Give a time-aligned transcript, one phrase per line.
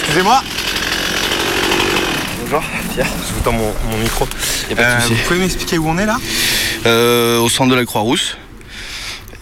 [0.00, 0.42] Excusez-moi,
[2.42, 2.62] Bonjour,
[2.92, 3.06] Pierre.
[3.28, 4.26] je vous tends mon, mon micro.
[4.68, 5.14] Y a pas de Euh, souci.
[5.14, 6.18] vous pouvez m'expliquer où on est là?
[6.86, 8.36] Euh, au centre de la Croix-Rousse.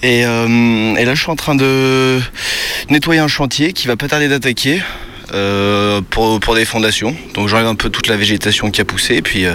[0.03, 2.21] Et, euh, et là, je suis en train de
[2.89, 4.83] nettoyer un chantier qui va pas tarder d'attaquer
[5.33, 7.15] euh, pour, pour des fondations.
[7.35, 9.55] Donc, j'enlève un peu toute la végétation qui a poussé, et puis euh,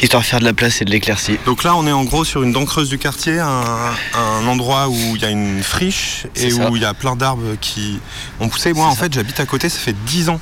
[0.00, 1.38] histoire de faire de la place et de l'éclaircie.
[1.46, 4.88] Donc là, on est en gros sur une dent creuse du quartier, un, un endroit
[4.88, 8.00] où il y a une friche et où il y a plein d'arbres qui
[8.40, 8.72] ont poussé.
[8.72, 9.02] Moi, en ça.
[9.04, 10.40] fait, j'habite à côté, ça fait 10 ans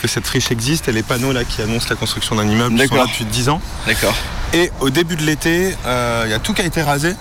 [0.00, 2.94] que cette friche existe et les panneaux là qui annoncent la construction d'un immeuble sont
[2.94, 3.60] là depuis 10 ans.
[3.86, 4.14] D'accord.
[4.52, 7.14] Et au début de l'été, euh, il y a tout qui a été rasé.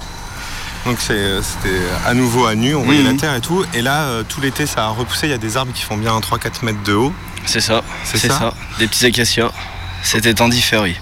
[0.86, 3.14] Donc c'est- c'était à nouveau à nu, on voyait Mhm.
[3.14, 3.66] la terre et tout.
[3.74, 5.28] Et là, euh, tout l'été, ça a repoussé.
[5.28, 7.14] Il y a des arbres qui font bien 3-4 mètres de haut.
[7.46, 7.82] C'est ça.
[8.04, 8.54] C'est ça ça.
[8.78, 9.52] Des petits acacias.
[10.04, 10.96] C'était temps d'y faire, oui.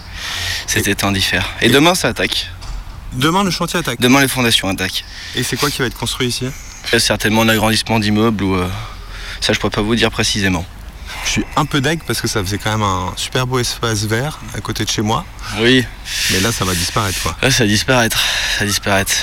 [0.67, 1.45] C'était temps d'y faire.
[1.61, 2.49] Et, Et- demain, ça attaque.
[3.13, 3.99] Demain, le chantier attaque.
[3.99, 5.03] Demain, les fondations attaquent.
[5.35, 6.45] Et c'est quoi qui va être construit ici?
[6.93, 8.55] A certainement un agrandissement d'immeubles ou.
[8.55, 8.67] euh,
[9.41, 10.65] ça, je pourrais pas vous dire précisément.
[11.25, 14.03] Je suis un peu deg parce que ça faisait quand même un super beau espace
[14.05, 15.25] vert à côté de chez moi.
[15.59, 15.85] Oui,
[16.31, 17.35] Mais là, ça va disparaître quoi.
[17.41, 18.17] Là, ça va disparaître.
[18.57, 19.13] Ça va disparaître.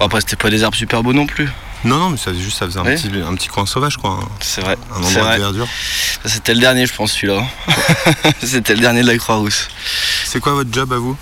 [0.00, 1.50] Bon, après, c'était pas des arbres super beaux non plus.
[1.84, 2.94] Non, non, mais ça faisait juste, ça faisait un, Oui.
[2.94, 4.18] petit, un petit coin sauvage quoi.
[4.40, 4.78] C'est vrai.
[4.94, 5.36] Un, endroit vrai.
[5.36, 5.68] de verdure.
[6.24, 7.42] C'était le dernier, je pense, celui-là.
[8.42, 9.68] c'était le dernier de la Croix-Rousse.
[10.24, 11.18] C'est quoi votre job à vous?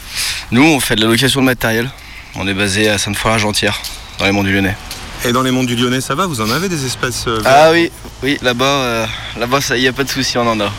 [0.52, 1.90] Nous, on fait de la location de matériel.
[2.36, 3.80] On est basé à Sainte-Foy-Argentière,
[4.20, 4.76] dans les monts du Lyonnais.
[5.24, 6.26] Et dans les monts du Lyonnais, ça va?
[6.26, 7.90] Vous en avez des espaces euh, Ah oui,
[8.22, 9.06] oui, là-bas, euh,
[9.38, 10.72] là-bas, ça y a pas de souci, on en a.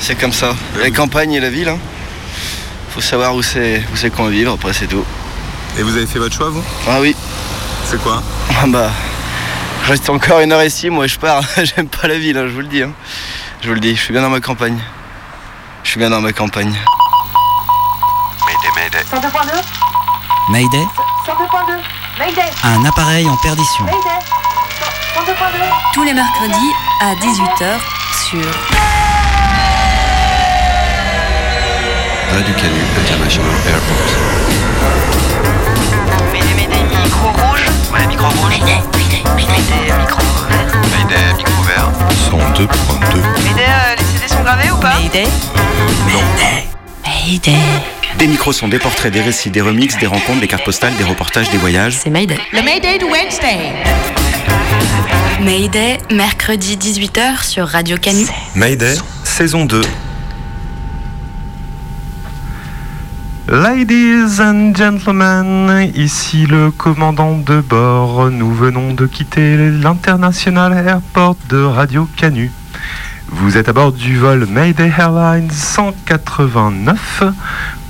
[0.00, 0.56] C'est comme ça.
[0.80, 1.68] La campagne et la ville.
[1.68, 1.78] Hein.
[2.90, 4.54] Faut savoir où c'est, où c'est qu'on vivre.
[4.54, 5.04] Après, c'est tout.
[5.78, 7.14] Et vous avez fait votre choix vous Ah oui.
[7.84, 8.90] C'est quoi Ah bah,
[9.84, 11.42] je reste encore une heure ici, moi je pars.
[11.62, 12.82] J'aime pas la ville, hein, je vous le dis.
[12.82, 12.92] hein.
[13.62, 14.78] Je vous le dis, je suis bien dans ma campagne.
[15.84, 16.74] Je suis bien dans ma campagne.
[19.12, 19.22] 102.2
[20.50, 20.78] Mayday,
[21.26, 21.78] 102.2
[22.18, 23.84] Mayday un appareil en perdition.
[23.84, 23.98] Mayday
[25.16, 25.34] 102.2
[25.92, 26.72] Tous les mercredis
[27.02, 27.78] à 18h
[28.28, 28.46] sur
[32.32, 35.15] Radio Canu International Airport.
[37.98, 38.58] Ouais, micro rouge.
[38.58, 40.80] Médé, médé, médé, micro vert.
[40.92, 41.90] Mayday, micro vert.
[42.30, 43.16] 102.2.
[43.44, 45.26] Médé, euh, les CD sont gravés ou pas Mayday.
[46.06, 46.66] Mayday.
[47.04, 47.58] Mayday.
[48.18, 51.04] Des micros sont des portraits, des récits, des remixes, des rencontres, des cartes postales, des
[51.04, 51.98] reportages, des voyages.
[52.02, 52.38] C'est Mayday.
[52.52, 53.72] Le Mayday de Wednesday
[55.40, 58.26] Mayday, mercredi 18h sur Radio Canu.
[58.54, 59.82] Mayday, saison 2.
[63.48, 68.28] Ladies and gentlemen, ici le commandant de bord.
[68.30, 72.50] Nous venons de quitter l'international airport de Radio Canu.
[73.28, 77.22] Vous êtes à bord du vol Mayday Airlines 189,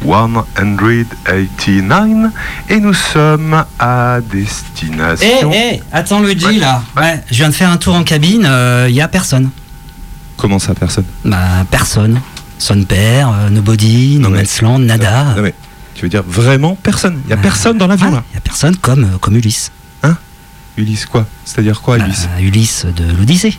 [0.05, 2.31] 189,
[2.69, 5.51] et nous sommes à Eh, destination.
[5.55, 6.59] eh, attends Luigi Ouais.
[6.59, 6.83] là.
[6.99, 8.47] Ouais, je viens de faire un tour en cabine,
[8.89, 9.49] il y a personne.
[10.37, 11.05] Comment ça, personne?
[11.25, 12.21] Bah, personne.
[12.59, 15.35] Son père, euh, Nobody, No Man's Land, nada.
[15.37, 15.55] Non, mais
[15.95, 17.21] tu veux dire vraiment personne?
[17.27, 19.71] Il y a personne dans l'avion Il là y a personne comme, euh, comme Ulysse.
[20.79, 21.27] Ulysse quoi?
[21.47, 22.29] C'est-à-dire quoi Ulysse?
[22.35, 23.57] Bah, Ulysse de l'Odyssée.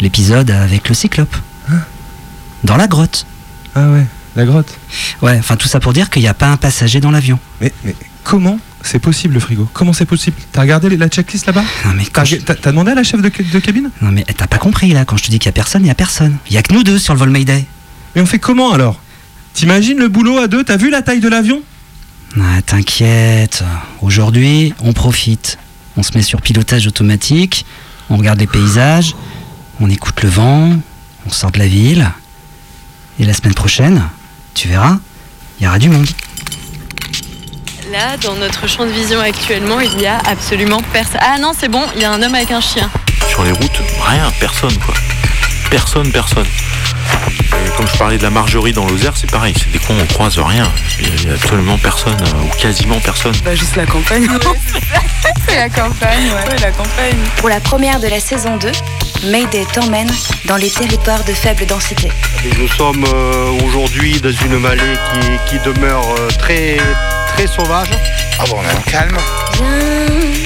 [0.00, 1.34] L'épisode avec le cyclope.
[2.64, 3.24] Dans la grotte.
[3.74, 4.04] Ah ouais,
[4.36, 4.78] la grotte.
[5.22, 7.38] Ouais, enfin tout ça pour dire qu'il n'y a pas un passager dans l'avion.
[7.62, 9.66] Mais, mais comment c'est possible le frigo?
[9.72, 10.36] Comment c'est possible?
[10.52, 11.64] T'as regardé la checklist là-bas?
[11.86, 13.90] Non mais, T'as je- demandé à la chef de, de cabine?
[14.02, 15.88] Non, mais t'as pas compris là, quand je te dis qu'il y a personne, il
[15.88, 16.36] y a personne.
[16.48, 17.64] Il y a que nous deux sur le vol Mayday.
[18.14, 19.00] Mais on fait comment alors
[19.54, 21.62] T'imagines le boulot à deux T'as vu la taille de l'avion
[22.40, 23.64] Ah, t'inquiète.
[24.00, 25.58] Aujourd'hui, on profite.
[25.96, 27.66] On se met sur pilotage automatique,
[28.08, 29.14] on regarde les paysages,
[29.78, 30.70] on écoute le vent,
[31.26, 32.10] on sort de la ville.
[33.20, 34.02] Et la semaine prochaine,
[34.54, 34.98] tu verras,
[35.60, 36.06] il y aura du monde.
[37.90, 41.20] Là, dans notre champ de vision actuellement, il y a absolument personne.
[41.20, 42.90] Ah non, c'est bon, il y a un homme avec un chien.
[43.28, 44.94] Sur les routes, rien, personne quoi.
[45.70, 46.46] Personne, personne.
[47.66, 50.06] Et comme je parlais de la margerie dans l'Ozère, c'est pareil, c'est des cons, on
[50.06, 50.70] croise rien.
[50.98, 53.34] Il y a absolument personne, euh, ou quasiment personne.
[53.44, 54.26] Bah juste la campagne.
[55.48, 56.56] c'est la campagne, ouais.
[56.60, 57.16] la campagne.
[57.36, 58.70] Pour la première de la saison 2,
[59.24, 60.10] Mayday t'emmène
[60.46, 62.10] dans les territoires de faible densité.
[62.58, 66.78] Nous sommes euh, aujourd'hui dans une vallée qui, qui demeure euh, très,
[67.34, 67.90] très sauvage.
[68.38, 69.16] Ah bon, on est calme.
[69.54, 70.41] Viens,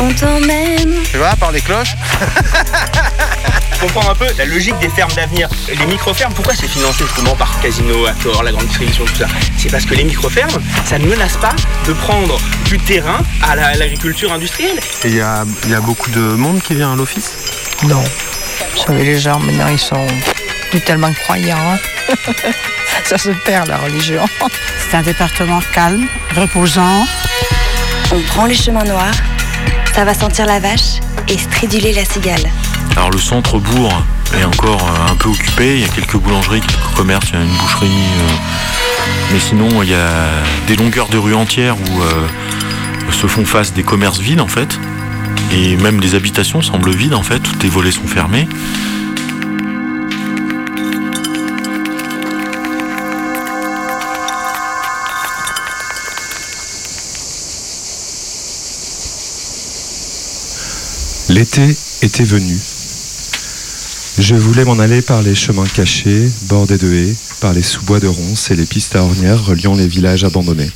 [0.00, 0.94] on t'emmène.
[1.10, 1.94] Tu vois, par des cloches.
[3.80, 5.48] comprendre un peu la logique des fermes d'avenir.
[5.68, 9.26] Les micro-fermes, pourquoi c'est financé justement par Casino, Accor, la grande distribution, tout ça?
[9.56, 11.54] C'est parce que les micro-fermes, ça ne menace pas
[11.86, 13.18] de prendre du terrain
[13.48, 14.78] à la- à l'agriculture industrielle.
[15.04, 17.30] Et il y a, il y a beaucoup de monde qui vient à l'office?
[17.84, 18.02] Non.
[18.74, 20.06] Vous savez, les gens maintenant ils sont
[20.70, 21.56] plus tellement croyants.
[21.58, 22.14] hein.
[23.04, 24.22] Ça se perd la religion.
[24.90, 26.06] C'est un département calme,
[26.36, 27.06] reposant.
[28.12, 29.14] On prend les chemins noirs,
[29.94, 32.42] ça va sentir la vache et stréduler la cigale.
[32.96, 33.92] Alors le centre-bourg
[34.38, 37.38] est encore euh, un peu occupé, il y a quelques boulangeries, quelques commerces, il y
[37.38, 37.88] a une boucherie.
[37.88, 38.32] euh,
[39.32, 40.28] mais sinon, il y a
[40.66, 42.26] des longueurs de rue entières où euh,
[43.12, 44.78] se font face des commerces vides en fait.
[45.52, 48.48] Et même les habitations semblent vides en fait, toutes les volets sont fermés.
[61.40, 62.54] L'été était venu.
[64.18, 68.08] Je voulais m'en aller par les chemins cachés, bordés de haies, par les sous-bois de
[68.08, 70.70] ronces et les pistes à ornières reliant les villages abandonnés.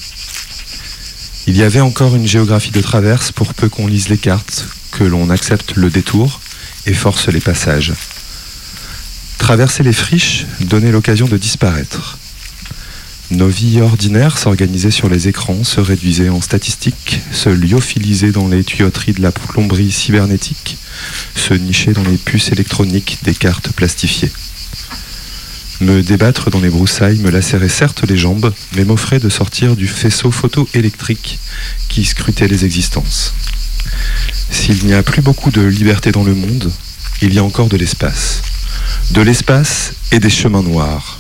[1.47, 5.05] Il y avait encore une géographie de traverse pour peu qu'on lise les cartes, que
[5.05, 6.41] l'on accepte le détour
[6.87, 7.93] et force les passages.
[9.37, 12.17] Traverser les friches donnait l'occasion de disparaître.
[13.35, 18.63] Nos vies ordinaires s'organisaient sur les écrans, se réduisaient en statistiques, se lyophilisaient dans les
[18.63, 20.79] tuyauteries de la plomberie cybernétique,
[21.35, 24.31] se nichaient dans les puces électroniques des cartes plastifiées.
[25.81, 29.89] Me débattre dans les broussailles me lacérait certes les jambes, mais m'offrait de sortir du
[29.89, 31.41] faisceau photoélectrique
[31.89, 33.35] qui scrutait les existences.
[34.53, 36.71] S'il n'y a plus beaucoup de liberté dans le monde,
[37.21, 38.43] il y a encore de l'espace.
[39.11, 41.19] De l'espace et des chemins noirs.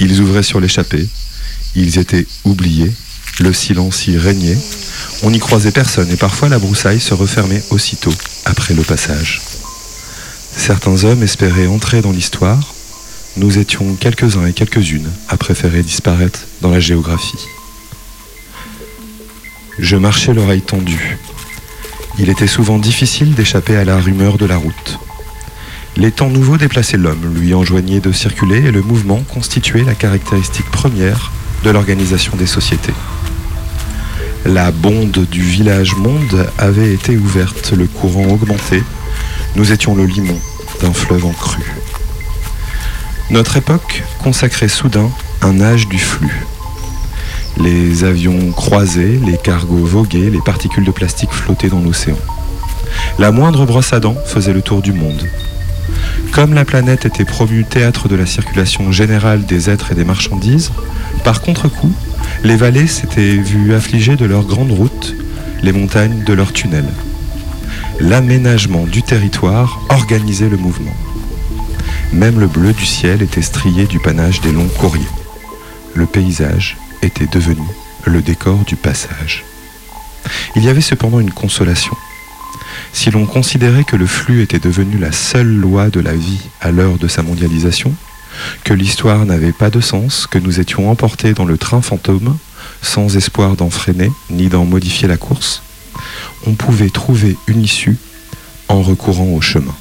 [0.00, 1.06] Ils ouvraient sur l'échappée,
[1.74, 2.92] ils étaient oubliés,
[3.40, 4.58] le silence y régnait,
[5.22, 8.12] on n'y croisait personne et parfois la broussaille se refermait aussitôt
[8.44, 9.40] après le passage.
[10.56, 12.74] Certains hommes espéraient entrer dans l'histoire,
[13.36, 17.46] nous étions quelques-uns et quelques-unes à préférer disparaître dans la géographie.
[19.78, 21.16] Je marchais l'oreille tendue.
[22.18, 24.98] Il était souvent difficile d'échapper à la rumeur de la route.
[25.96, 30.70] Les temps nouveaux déplaçaient l'homme, lui enjoignaient de circuler et le mouvement constituait la caractéristique
[30.70, 31.32] première
[31.64, 32.94] de l'organisation des sociétés.
[34.44, 38.82] La bonde du village monde avait été ouverte, le courant augmenté.
[39.54, 40.38] Nous étions le limon
[40.80, 41.72] d'un fleuve en crue.
[43.30, 45.10] Notre époque consacrait soudain
[45.42, 46.44] un âge du flux.
[47.58, 52.18] Les avions croisaient, les cargos voguaient, les particules de plastique flottaient dans l'océan.
[53.18, 55.28] La moindre brosse à dents faisait le tour du monde.
[56.32, 60.72] Comme la planète était promue théâtre de la circulation générale des êtres et des marchandises,
[61.24, 61.92] par contre-coup,
[62.42, 65.14] les vallées s'étaient vues affligées de leurs grandes routes,
[65.62, 66.88] les montagnes de leurs tunnels.
[68.00, 70.96] L'aménagement du territoire organisait le mouvement.
[72.14, 75.04] Même le bleu du ciel était strié du panache des longs courriers.
[75.94, 77.66] Le paysage était devenu
[78.04, 79.44] le décor du passage.
[80.56, 81.94] Il y avait cependant une consolation.
[82.92, 86.70] Si l'on considérait que le flux était devenu la seule loi de la vie à
[86.70, 87.92] l'heure de sa mondialisation,
[88.64, 92.36] que l'histoire n'avait pas de sens, que nous étions emportés dans le train fantôme,
[92.80, 95.62] sans espoir d'en freiner ni d'en modifier la course,
[96.46, 97.96] on pouvait trouver une issue
[98.68, 99.74] en recourant au chemin.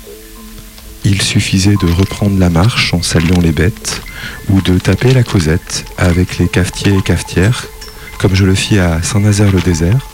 [1.03, 4.01] Il suffisait de reprendre la marche en saluant les bêtes,
[4.49, 7.65] ou de taper la causette avec les cafetiers et cafetières,
[8.19, 10.07] comme je le fis à Saint-Nazaire-le-Désert,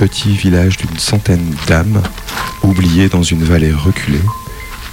[0.00, 2.02] petit village d'une centaine d'âmes,
[2.62, 4.22] oublié dans une vallée reculée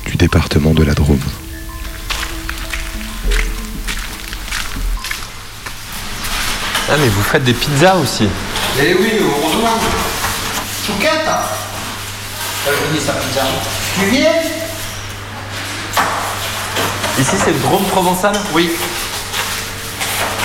[0.05, 1.21] du département de la Drôme.
[6.89, 8.27] Ah, mais vous faites des pizzas aussi.
[8.81, 9.79] Eh oui, heureusement.
[10.85, 11.29] Chouquette
[12.67, 13.43] Elle venir sa pizza.
[13.97, 14.33] Tu viens?
[17.17, 18.33] Ici, c'est le Drôme provençal?
[18.51, 18.71] Oui.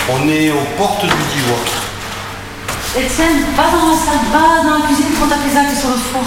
[0.09, 1.82] On est aux portes du Divois.
[2.96, 5.88] Etienne, va dans la salle, va dans la cuisine pour ta pizza qui est sur
[5.90, 6.22] le four.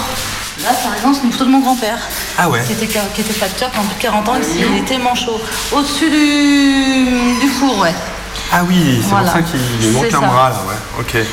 [0.64, 1.98] Là, par exemple, c'est une photo de mon grand-père.
[2.38, 5.40] Ah ouais Qui était, qui était facteur pendant plus de 40 ans, il était manchot.
[5.72, 7.94] Au-dessus du, du four, ouais.
[8.52, 9.30] Ah oui, c'est Voilà.
[9.30, 11.00] pour ça qu'il manque un bras là, ouais.
[11.00, 11.26] Ok.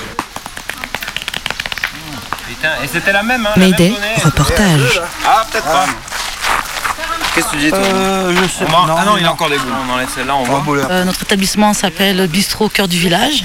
[2.47, 5.01] Putain, et c'était la même, hein Mayday, reportage.
[5.25, 5.85] Ah, peut-être pas.
[7.33, 9.49] Qu'est-ce que tu dis, toi Euh, je sais non, Ah non, il y a encore
[9.49, 9.73] des boules.
[9.89, 10.63] On enlève celle-là, on voit.
[10.91, 13.43] Euh, notre établissement s'appelle Bistrot Cœur du Village.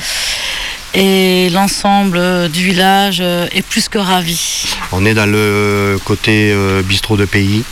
[0.95, 4.65] Et l'ensemble euh, du village euh, est plus que ravi.
[4.93, 7.63] On est dans le côté euh, bistrot de pays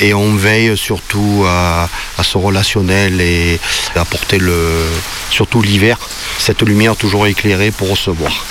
[0.00, 1.88] et on veille surtout à,
[2.18, 3.60] à ce relationnel et
[3.94, 4.40] à apporter
[5.30, 5.98] surtout l'hiver,
[6.38, 8.44] cette lumière toujours éclairée pour recevoir.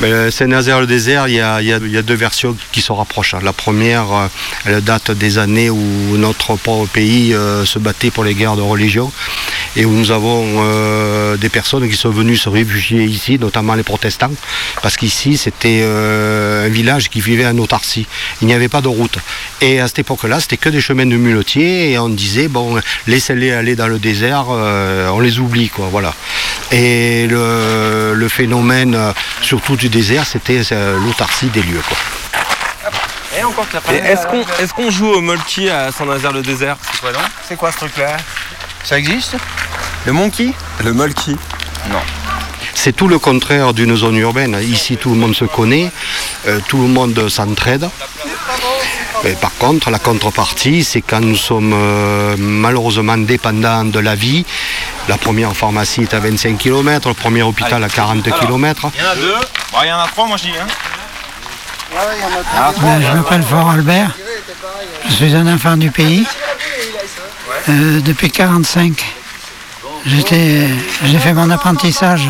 [0.00, 3.34] Ben, Saint-Nazaire le désert, il y, a, deux versions qui se rapprochent.
[3.42, 4.26] La première, euh,
[4.64, 8.62] elle date des années où notre pauvre pays euh, se battait pour les guerres de
[8.62, 9.12] religion.
[9.76, 13.82] et où nous avons euh, des personnes qui sont venues se réfugier ici, notamment les
[13.82, 14.32] protestants,
[14.82, 18.06] parce qu'ici c'était un village qui vivait en autarcie.
[18.40, 19.18] Il n'y avait pas de route.
[19.60, 23.52] Et à cette époque-là, c'était que des chemins de muletiers et on disait bon, laissez-les
[23.52, 26.14] aller dans le désert, on les oublie quoi, voilà.
[26.70, 28.96] Et le, phénomène,
[29.42, 31.96] surtout du désert, c'était euh, l'autarcie des lieux quoi.
[33.92, 37.72] Et est-ce qu'on est qu'on joue au molki à Saint-Nazaire-le-Désert C'est quoi, non C'est quoi
[37.72, 38.16] ce truc-là?
[38.84, 39.34] Ça existe?
[40.06, 40.52] Le monkey?
[40.84, 41.36] Le molki
[41.90, 41.98] Non.
[42.74, 44.56] C'est tout le contraire d'une zone urbaine.
[44.62, 45.90] Ici, tout le monde se connaît,
[46.46, 47.88] euh, tout le monde s'entraide.
[49.24, 54.44] Et par contre, la contrepartie, c'est quand nous sommes euh, malheureusement dépendants de la vie.
[55.08, 58.90] La première pharmacie est à 25 km, le premier hôpital à 40 km.
[58.94, 59.34] Il y en a deux.
[59.72, 60.50] Bon, il y en a trois, moi je dis.
[60.50, 60.66] Hein.
[62.80, 64.10] Je m'appelle Fort Albert.
[65.08, 66.26] Je suis un enfant du pays.
[67.68, 69.04] Euh, depuis 45.
[70.06, 70.68] J'étais,
[71.04, 72.28] j'ai fait mon apprentissage.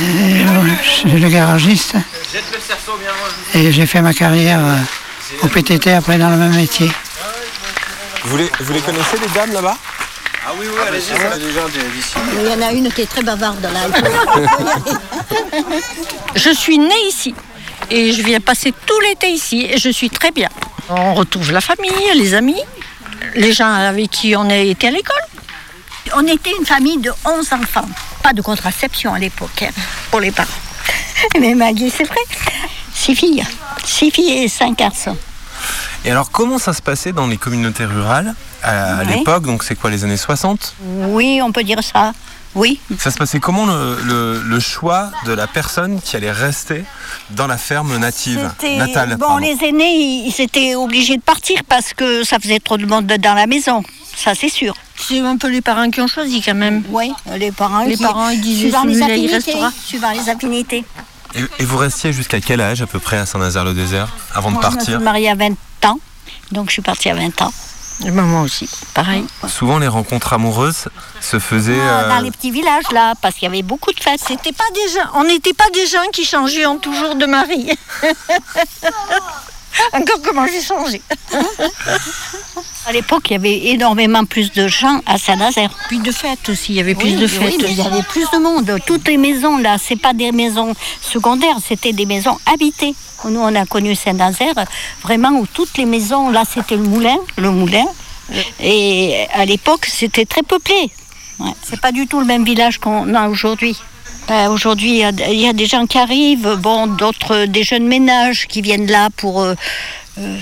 [0.00, 1.94] Je suis le garagiste.
[3.54, 4.76] Et j'ai fait ma carrière euh,
[5.42, 6.90] au PTT après dans le même métier.
[8.24, 9.76] Vous les, vous les connaissez, les dames là-bas?
[10.46, 12.14] Ah oui, oui, allez-y, des gens d'ici.
[12.40, 13.80] Il y en a une qui est très bavarde là.
[16.34, 17.34] je suis née ici
[17.90, 20.48] et je viens passer tout l'été ici et je suis très bien.
[20.88, 22.62] On retrouve la famille, les amis,
[23.34, 25.22] les gens avec qui on a été à l'école.
[26.14, 27.88] On était une famille de 11 enfants.
[28.30, 29.70] Pas de contraception à l'époque hein,
[30.12, 30.48] pour les parents.
[31.40, 32.20] Mais Maggie, c'est vrai.
[32.94, 33.44] Six filles.
[33.84, 35.16] Six filles et cinq garçons.
[36.04, 38.32] Et alors, comment ça se passait dans les communautés rurales
[38.62, 39.14] à, Oui.
[39.16, 40.76] l'époque Donc, c'est quoi, les années 60
[41.08, 42.12] Oui, on peut dire ça.
[42.54, 42.78] Oui.
[43.00, 46.84] Ça se passait comment le, le- le choix de la personne qui allait rester
[47.30, 49.38] dans la ferme native, natale Bon, pardon?
[49.38, 53.06] les aînés, ils ils étaient obligés de partir parce que ça faisait trop de monde
[53.06, 53.82] dans la maison.
[54.14, 54.74] Ça, c'est sûr.
[55.08, 56.82] C'est un peu les parents qui ont choisi quand même.
[56.90, 57.84] Oui, les parents.
[57.84, 59.54] Les qui- parents, ils disaient suivant les affinités.
[59.84, 60.84] Suivant les affinités.
[61.34, 64.62] Et, et vous restiez jusqu'à quel âge à peu près à Saint-Nazaire-le-Désert avant de Moi,
[64.64, 65.52] je me partir suis mariée à 20
[65.86, 65.98] ans,
[66.52, 67.52] donc je suis partie à 20 ans.
[68.02, 69.24] Moi aussi, pareil.
[69.46, 70.88] Souvent, les rencontres amoureuses
[71.20, 71.78] se faisaient.
[71.78, 74.20] Ah, euh, Dans les petits villages, là, parce qu'il y avait beaucoup de fêtes.
[74.26, 77.70] C'était pas des gens, on n'était pas des gens qui changeaient en toujours de mari.
[79.92, 81.00] Encore comment j'ai changé.
[82.86, 85.70] À l'époque, il y avait énormément plus de gens à Saint-Nazaire.
[85.88, 87.62] Puis de fêtes aussi, il y avait plus Oui, de oui, fêtes.
[87.62, 88.74] mais il y avait plus de monde.
[88.86, 92.94] Toutes les maisons, là, c'est pas des maisons secondaires, c'était des maisons habitées.
[93.26, 94.54] Nous, on a connu Saint-Nazaire,
[95.02, 97.84] vraiment, où toutes les maisons, là, c'était le moulin, le moulin.
[98.60, 100.90] Et à l'époque, c'était très peuplé.
[101.38, 101.50] Ouais.
[101.62, 103.76] C'est pas du tout le même village qu'on a aujourd'hui.
[104.30, 107.64] Ben, aujourd'hui, il y a- il y, a des gens qui arrivent, bon, d'autres, des
[107.64, 109.42] jeunes ménages qui viennent là pour.
[109.42, 109.54] euh,
[110.18, 110.36] euh,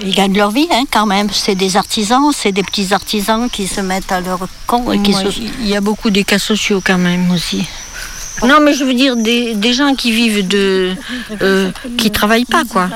[0.00, 1.28] ils gagnent leur vie, hein, quand même.
[1.30, 4.86] C'est des artisans, c'est des petits artisans qui se mettent à leur compte.
[5.12, 5.28] se-
[5.60, 7.66] Il y a beaucoup des cas sociaux quand même aussi.
[8.44, 10.94] Non, mais je veux dire des, des gens qui vivent de.
[11.42, 12.88] euh, qui travaillent pas, quoi.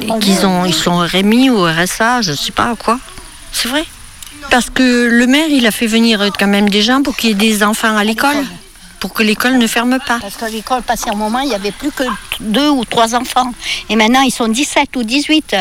[0.00, 2.98] Et qu'ils ont, ils sont RMI ou RSA, je sais pas quoi.
[3.52, 3.84] C'est vrai.
[4.50, 7.32] Parce que le maire, il a fait venir quand même des gens pour qu'il y
[7.32, 8.36] ait des enfants à l'école.
[9.02, 10.18] Pour que l'école ne ferme pas.
[10.20, 12.04] Parce qu'à l'école, passé un moment, il n'y avait plus que
[12.38, 13.52] deux ou trois enfants.
[13.90, 15.56] Et maintenant, ils sont 17 ou 18.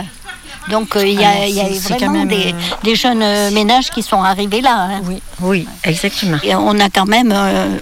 [0.70, 3.50] Donc, euh, il y a, Ah, y a vraiment même, des, euh, des jeunes euh,
[3.50, 4.76] ménages qui sont arrivés là.
[4.92, 5.02] hein.
[5.06, 6.38] Oui, oui, exactement.
[6.44, 7.78] Et on a quand même euh,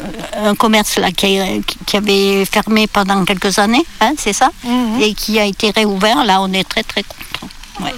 [0.45, 4.49] un commerce là qui, a- qui avait fermé pendant quelques années, hein, c'est ça?
[4.63, 5.01] Mhm.
[5.01, 6.23] Et qui a été réouvert.
[6.23, 7.53] Là, on est très très contents.
[7.81, 7.93] Ouais.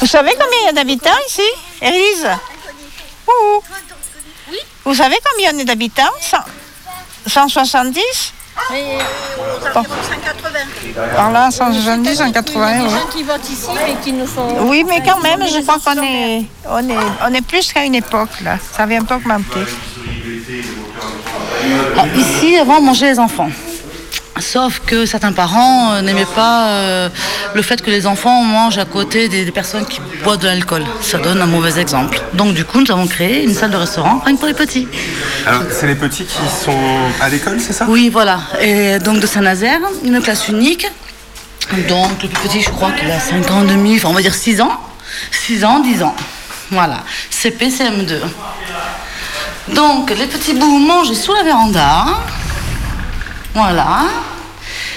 [0.00, 1.48] Vous savez combien il y a d'habitants ici,
[1.80, 2.28] Élise?
[3.28, 3.60] Ouh.
[4.84, 6.10] Vous savez combien il y a d'habitants?
[7.26, 8.32] Cent- 170
[9.74, 9.82] Bon.
[11.16, 12.88] Par là, 170, 180, oui.
[13.12, 14.46] qui votent ici et qui nous sont.
[14.68, 16.94] Oui, mais quand même, je crois qu'on est, on est,
[17.28, 18.56] on est plus qu'à une époque, là.
[18.76, 19.60] Ça vient pas augmenter.
[21.98, 23.50] Ah, Ici, avant, on mangeait les enfants.
[24.40, 27.08] Sauf que certains parents euh, n'aimaient pas euh,
[27.54, 30.84] le fait que les enfants mangent à côté des, des personnes qui boivent de l'alcool.
[31.00, 32.20] Ça donne un mauvais exemple.
[32.32, 34.88] Donc du coup, nous avons créé une salle de restaurant rien que pour les petits.
[35.46, 36.76] Alors, c'est les petits qui sont
[37.20, 37.86] à l'école, c'est ça?
[37.88, 38.40] Oui, voilà.
[38.60, 40.86] Et donc de Saint-Nazaire, une classe unique.
[41.88, 44.20] Donc le plus petit, je crois qu'il a 5 ans et demi, enfin on va
[44.20, 44.72] dire 6 ans.
[45.30, 46.14] 6 ans, 10 ans.
[46.70, 47.04] Voilà.
[47.30, 48.18] CP, CM2.
[49.74, 52.06] Donc les petits bouts mangent sous la véranda.
[53.54, 54.02] Voilà.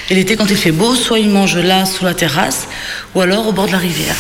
[0.10, 2.68] Et l'été, quand il fait beau, soit ils mangent là, sous la terrasse,
[3.14, 4.16] ou alors au bord de la rivière.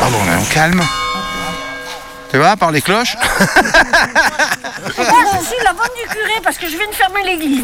[0.00, 0.82] Pardon, on est en calme.
[2.30, 3.46] Tu vois, par les cloches Moi,
[4.96, 7.62] je suis la bonne du curé parce que je viens de fermer l'église.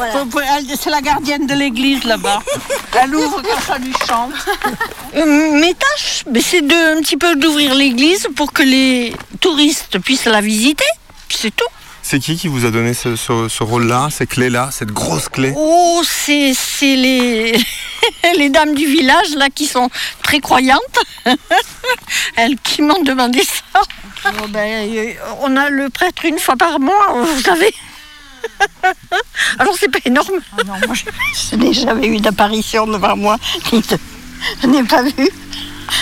[0.78, 2.40] C'est la gardienne de l'église là-bas.
[3.00, 4.32] Elle ouvre quand ça lui chante.
[5.16, 9.98] Euh, Mes tâches, ben, c'est de, un petit peu d'ouvrir l'église pour que les touristes
[10.00, 10.84] puissent la visiter.
[11.30, 11.64] c'est tout.
[12.10, 15.52] C'est qui qui vous a donné ce, ce- ce rôle-là, ces clés-là, cette grosse clé?
[15.54, 17.52] Oh, c'est c'est les,
[18.38, 19.90] les dames du village là qui sont
[20.22, 20.80] très croyantes.
[22.36, 23.82] Elles qui m'ont demandé ça.
[24.24, 25.12] Oh, ben, euh,
[25.42, 27.74] on a le prêtre une fois par mois, vous savez.
[29.58, 30.38] Alors c'est pas énorme.
[30.66, 31.04] non, moi, je,
[31.50, 33.36] je n'ai jamais eu d'apparition devant moi.
[33.70, 35.28] Je n'ai pas vu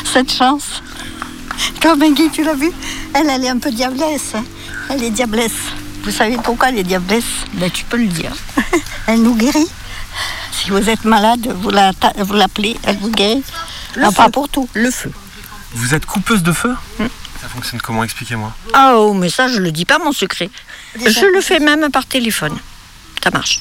[0.04, 0.84] cette chance.
[1.82, 2.70] Comme Guy, tu l'as vu?
[3.12, 4.36] Elle, elle est un peu diablesse.
[4.36, 4.44] hein.
[4.88, 5.52] Elle est diablesse.
[6.06, 8.32] Vous savez pourquoi elle est diablesse ben, Tu peux le dire.
[9.08, 9.66] Elle nous guérit.
[10.52, 13.42] Si vous êtes malade, vous la- vous l'appelez, elle vous guérit.
[13.96, 14.16] Le Non, feu.
[14.16, 14.68] pas pour tout.
[14.72, 15.10] Le feu.
[15.74, 17.06] Vous êtes coupeuse de feu Mm.
[17.42, 18.52] Ça fonctionne comment Expliquez-moi.
[18.72, 20.48] Ah oh, mais ça, je le dis pas, mon secret.
[20.98, 22.56] Je le fais même par téléphone.
[23.22, 23.60] Ça marche.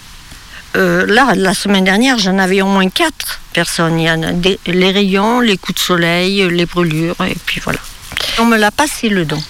[0.78, 4.00] Euh, là, la semaine dernière, j'en avais au moins quatre personnes.
[4.00, 7.60] Il y en a des- les rayons, les coups de soleil, les brûlures, et puis
[7.62, 7.80] voilà.
[8.40, 9.42] On me l'a passé le don.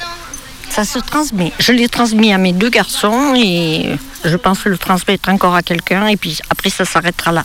[0.70, 1.54] Ça se transmet.
[1.60, 6.08] Je l'ai transmis à mes deux garçons et je pense le transmettre encore à quelqu'un
[6.08, 7.44] et puis après ça s'arrêtera là.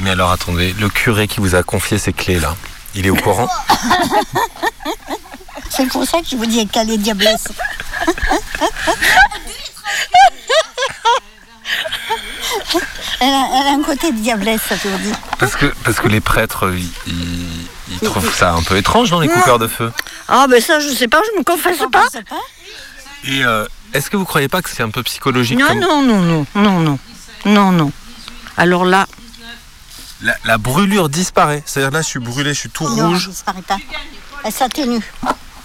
[0.00, 2.54] Mais alors attendez, le curé qui vous a confié ces clés-là,
[2.94, 3.48] il est au courant?
[5.70, 7.48] C'est pour ça que je vous dis qu'elle est diablesse.
[13.20, 15.12] elle, a, elle a un côté de diablesse, ça te dit.
[15.38, 19.20] parce que, parce que les prêtres, ils, ils- ils trouvent ça un peu étrange dans
[19.20, 19.92] les coupeurs de feu?
[20.28, 22.06] Ah ben ça, je sais pas, je me confesse pas.
[23.24, 26.02] Et euh, est-ce que vous croyez pas que c'est un peu psychologique Non, comme- non,
[26.02, 26.98] non, non, non, non,
[27.44, 27.92] non, non.
[28.56, 29.06] Alors là,
[30.22, 31.62] la, la brûlure disparaît.
[31.66, 33.24] C'est-à-dire là, je suis brûlé, je suis tout Non, rouge.
[33.26, 33.78] elle disparaît pas.
[34.44, 35.02] Elle s'atténue.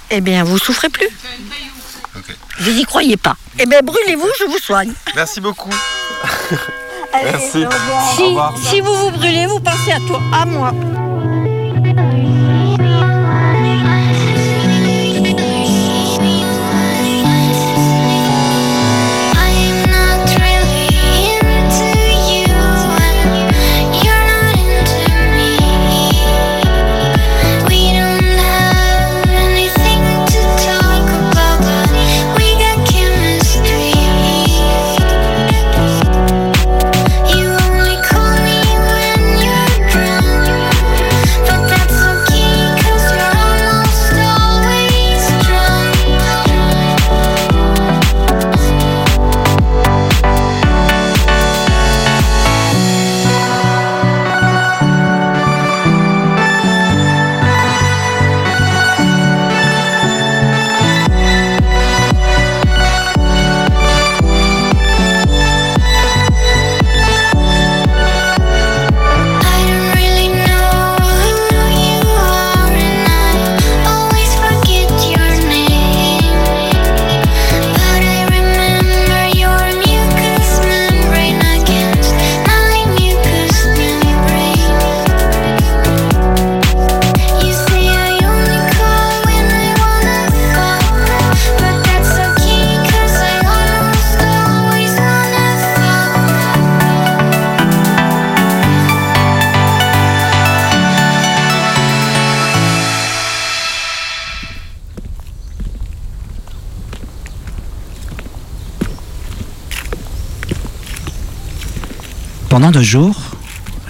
[0.10, 1.08] eh bien, vous souffrez plus.
[2.60, 3.36] Vous y croyez pas.
[3.60, 4.94] Eh bien, brûlez-vous, je vous soigne.
[5.16, 5.70] Merci beaucoup.
[7.24, 7.66] Merci.
[8.16, 8.38] Si,
[8.70, 10.72] si vous vous brûlez, vous pensez à toi, à moi.
[11.86, 12.95] Pendant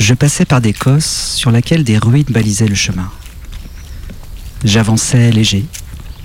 [0.05, 3.11] je passais par des cosses sur laquelle des ruines balisaient le chemin.
[4.63, 5.65] J'avançais léger,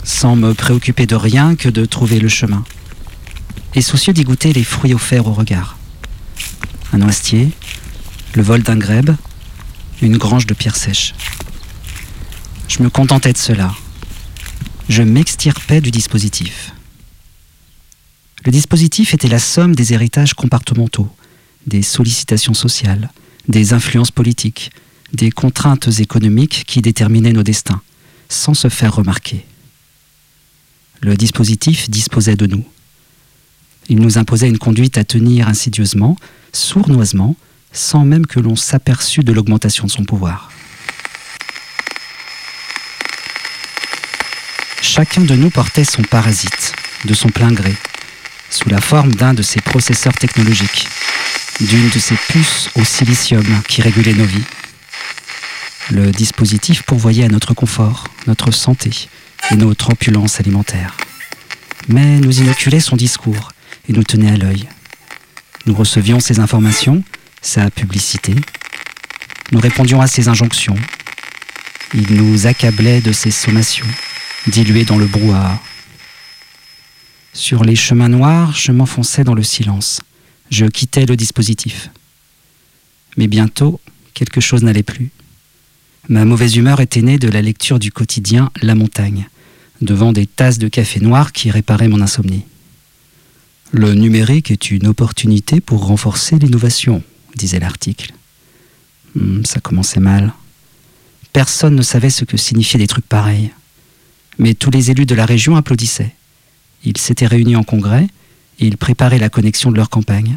[0.05, 2.63] sans me préoccuper de rien que de trouver le chemin,
[3.75, 5.79] et soucieux d'y goûter les fruits offerts au regard.
[6.93, 7.53] Un noisetier,
[8.35, 9.17] le vol d'un grèbe,
[10.03, 11.15] une grange de pierres sèches.
[12.69, 13.75] Je me contentais de cela.
[14.91, 16.75] Je m'extirpais du dispositif.
[18.45, 21.09] Le dispositif était la somme des héritages compartimentaux,
[21.67, 23.11] des sollicitations sociales,
[23.51, 24.71] des influences politiques,
[25.13, 27.83] des contraintes économiques qui déterminaient nos destins,
[28.29, 29.45] sans se faire remarquer.
[31.01, 32.65] Le dispositif disposait de nous.
[33.89, 36.17] Il nous imposait une conduite à tenir insidieusement,
[36.53, 37.35] sournoisement,
[37.73, 40.51] sans même que l'on s'aperçût de l'augmentation de son pouvoir.
[44.83, 46.73] Chacun de nous portait son parasite,
[47.05, 47.75] de son plein gré,
[48.51, 50.89] sous la forme d'un de ces processeurs technologiques,
[51.61, 54.45] d'une de ces puces au silicium qui régulaient nos vies.
[55.91, 58.91] Le dispositif pourvoyait à notre confort, notre santé
[59.51, 60.97] et notre opulence alimentaire.
[61.89, 63.53] Mais nous inoculait son discours
[63.89, 64.69] et nous tenait à l'œil.
[65.67, 67.03] Nous recevions ses informations,
[67.43, 68.35] sa publicité.
[69.53, 70.77] Nous répondions à ses injonctions.
[71.93, 73.87] Il nous accablait de ses sommations,
[74.47, 75.61] diluées dans le brouhaha.
[77.33, 80.01] Sur les chemins noirs, je m'enfonçais dans le silence.
[80.51, 81.91] Je quittais le dispositif.
[83.17, 83.81] Mais bientôt,
[84.15, 85.11] quelque chose n'allait plus.
[86.09, 89.29] Ma mauvaise humeur était née de la lecture du quotidien La Montagne,
[89.81, 92.45] devant des tasses de café noir qui réparaient mon insomnie.
[93.71, 97.03] Le numérique est une opportunité pour renforcer l'innovation,
[97.37, 98.13] disait l'article.
[99.15, 100.33] Hmm, ça commençait mal.
[101.33, 103.53] Personne ne savait ce que signifiaient des trucs pareils.
[104.39, 106.15] Mais tous les élus de la région applaudissaient.
[106.85, 108.09] Ils s'étaient réunis en congrès
[108.67, 110.37] ils préparaient la connexion de leur campagne.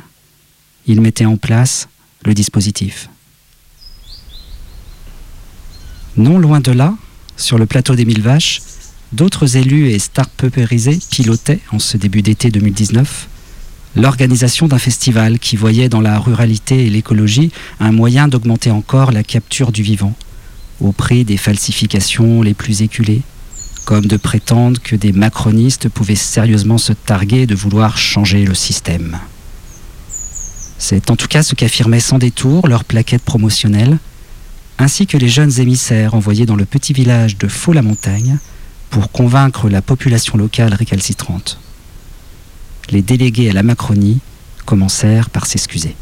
[0.87, 1.87] Ils mettaient en place
[2.25, 3.09] le dispositif.
[6.15, 6.95] Non loin de là,
[7.37, 8.61] sur le plateau des Mille Vaches,
[9.11, 13.27] d'autres élus et start-upérisés pilotaient, en ce début d'été 2019,
[13.95, 19.23] l'organisation d'un festival qui voyait dans la ruralité et l'écologie un moyen d'augmenter encore la
[19.23, 20.15] capture du vivant,
[20.79, 23.21] au prix des falsifications les plus éculées,
[23.85, 29.19] comme de prétendre que des macronistes pouvaient sérieusement se targuer de vouloir changer le système.
[30.77, 33.97] C'est en tout cas ce qu'affirmaient sans détour leurs plaquettes promotionnelles,
[34.77, 38.37] ainsi que les jeunes émissaires envoyés dans le petit village de Faux-la-Montagne
[38.89, 41.59] pour convaincre la population locale récalcitrante.
[42.89, 44.19] Les délégués à la Macronie
[44.65, 45.95] commencèrent par s'excuser.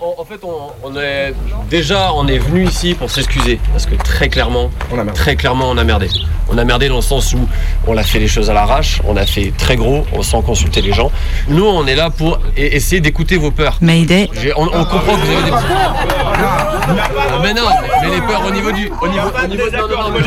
[0.00, 1.34] En, en fait, on, on est
[1.68, 4.70] déjà on est venu ici pour s'excuser parce que très clairement,
[5.14, 6.08] très clairement, on a merdé.
[6.48, 7.46] On a merdé dans le sens où
[7.86, 10.92] on a fait les choses à l'arrache, on a fait très gros, sans consulter les
[10.92, 11.10] gens.
[11.48, 13.78] Nous, on est là pour e- essayer d'écouter vos peurs.
[13.80, 14.28] Mayday.
[14.56, 15.94] On, on comprend que vous avez des peurs.
[16.42, 17.62] Ah, mais non,
[18.02, 19.64] mais, les peurs au niveau du, au niveau, au niveau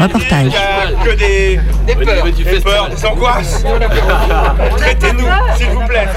[0.02, 0.52] Reportage.
[1.04, 2.90] que des, des peurs, du festival.
[2.96, 3.64] des angoisses.
[4.78, 6.08] Traitez-nous, s'il vous plaît.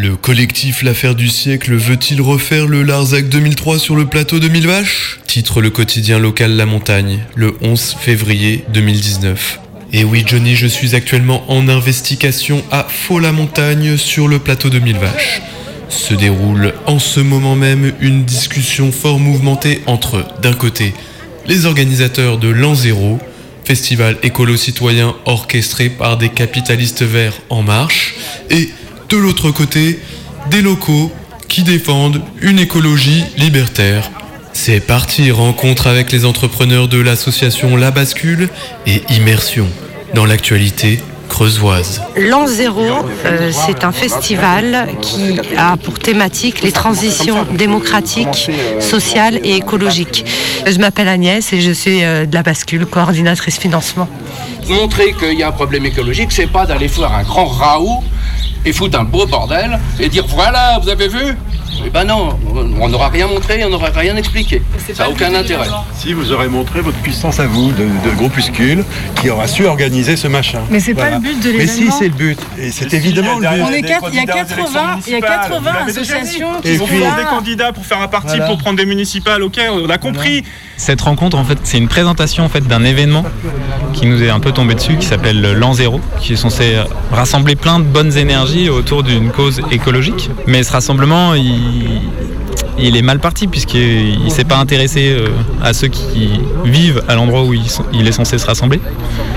[0.00, 4.68] Le collectif L'affaire du siècle veut-il refaire le Larzac 2003 sur le plateau de Mille
[4.68, 9.58] Vaches Titre le quotidien local La Montagne, le 11 février 2019.
[9.92, 14.98] Et oui Johnny, je suis actuellement en investigation à Faux-la-Montagne sur le plateau de Mille
[14.98, 15.42] Vaches.
[15.88, 20.94] Se déroule en ce moment même une discussion fort mouvementée entre, d'un côté,
[21.48, 23.18] les organisateurs de l'An Zéro,
[23.64, 28.14] festival écolo-citoyen orchestré par des capitalistes verts en marche,
[28.48, 28.68] et
[29.08, 29.98] de l'autre côté,
[30.50, 31.10] des locaux
[31.48, 34.10] qui défendent une écologie libertaire.
[34.52, 38.48] C'est parti, rencontre avec les entrepreneurs de l'association La Bascule
[38.86, 39.66] et immersion
[40.14, 42.02] dans l'actualité creusoise.
[42.16, 42.82] L'An Zéro,
[43.24, 50.24] euh, c'est un festival qui a pour thématique les transitions démocratiques, sociales et écologiques.
[50.66, 54.08] Je m'appelle Agnès et je suis euh, de la bascule, coordinatrice financement.
[54.68, 58.02] Montrer qu'il y a un problème écologique, c'est pas d'aller faire un grand raout
[58.64, 61.36] et foutre un beau bordel et dire voilà, vous avez vu?
[61.86, 62.38] Eh ben non,
[62.80, 64.62] on n'aura rien montré, on n'aura rien expliqué.
[64.94, 65.66] Ça n'a aucun intérêt.
[65.94, 68.84] Si vous aurez montré votre puissance à vous de, de groupuscule
[69.20, 70.60] qui aura su organiser ce machin.
[70.70, 71.96] Mais c'est pas le but de Mais si, l'événement.
[71.98, 72.38] c'est le but.
[72.58, 73.62] Et c'est évidemment le but.
[73.62, 76.86] On est quatre- il y a 80, il y a 80 associations qui Et sont
[76.86, 77.16] puis- là.
[77.18, 78.46] des candidats pour faire un parti Voilà.
[78.46, 80.44] pour prendre des municipales, ok, on a compris.
[80.76, 83.24] Cette rencontre, en fait, c'est une présentation en fait d'un événement
[83.94, 86.76] qui nous est un peu tombé dessus, qui s'appelle l'An Zéro, qui est censé
[87.10, 90.30] rassembler plein de bonnes énergies autour d'une cause écologique.
[90.46, 91.67] Mais ce rassemblement, il,
[92.78, 95.28] il est mal parti puisqu'il ne s'est pas intéressé euh,
[95.62, 98.80] à ceux qui vivent à l'endroit où il, est censé se rassembler.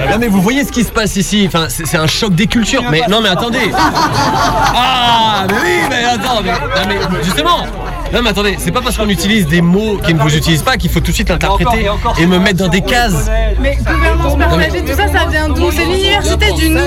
[0.09, 2.83] Non mais vous voyez ce qui se passe ici, c'est un choc des cultures.
[2.89, 3.71] Mais non mais attendez.
[3.73, 7.65] Ah mais oui mais attends mais justement.
[8.13, 10.75] Non mais attendez, c'est pas parce qu'on utilise des mots qui ne vous utilisent pas
[10.75, 11.87] qu'il faut tout de suite l'interpréter
[12.19, 13.29] et me mettre dans des cases.
[13.59, 16.79] Mais gouvernance partagée, tout ça, ça vient d'où C'est l'université du nous.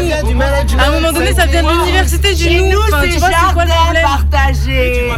[0.79, 2.79] À un moment donné, ça vient de l'université du nous.
[2.79, 5.09] Enfin, tu vois, c'est quoi le problème partagé.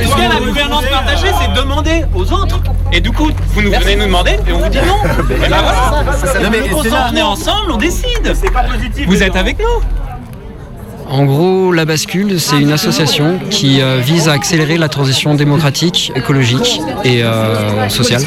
[0.00, 2.60] Est-ce que la gouvernance partagée, c'est demander aux autres
[2.92, 5.02] Et du coup, vous nous venez nous demander et on vous dit non.
[5.44, 6.04] Et ben voilà.
[7.10, 8.34] On est ensemble, on décide.
[8.34, 9.06] C'est pas positif.
[9.06, 10.03] Vous êtes avec nous.
[11.08, 16.12] En gros, La Bascule, c'est une association qui euh, vise à accélérer la transition démocratique,
[16.14, 18.22] écologique et euh, sociale.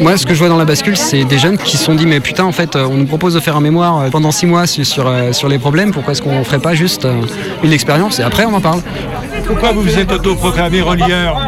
[0.00, 2.06] Moi, ce que je vois dans La Bascule, c'est des jeunes qui se sont dit
[2.06, 4.66] mais putain, en fait, euh, on nous propose de faire un mémoire pendant six mois
[4.66, 4.84] sur,
[5.32, 7.06] sur, les problèmes, pourquoi est-ce qu'on ferait pas juste
[7.64, 8.80] une expérience et après on en parle?
[9.48, 11.40] Pourquoi vous vous êtes autoproclamé relieur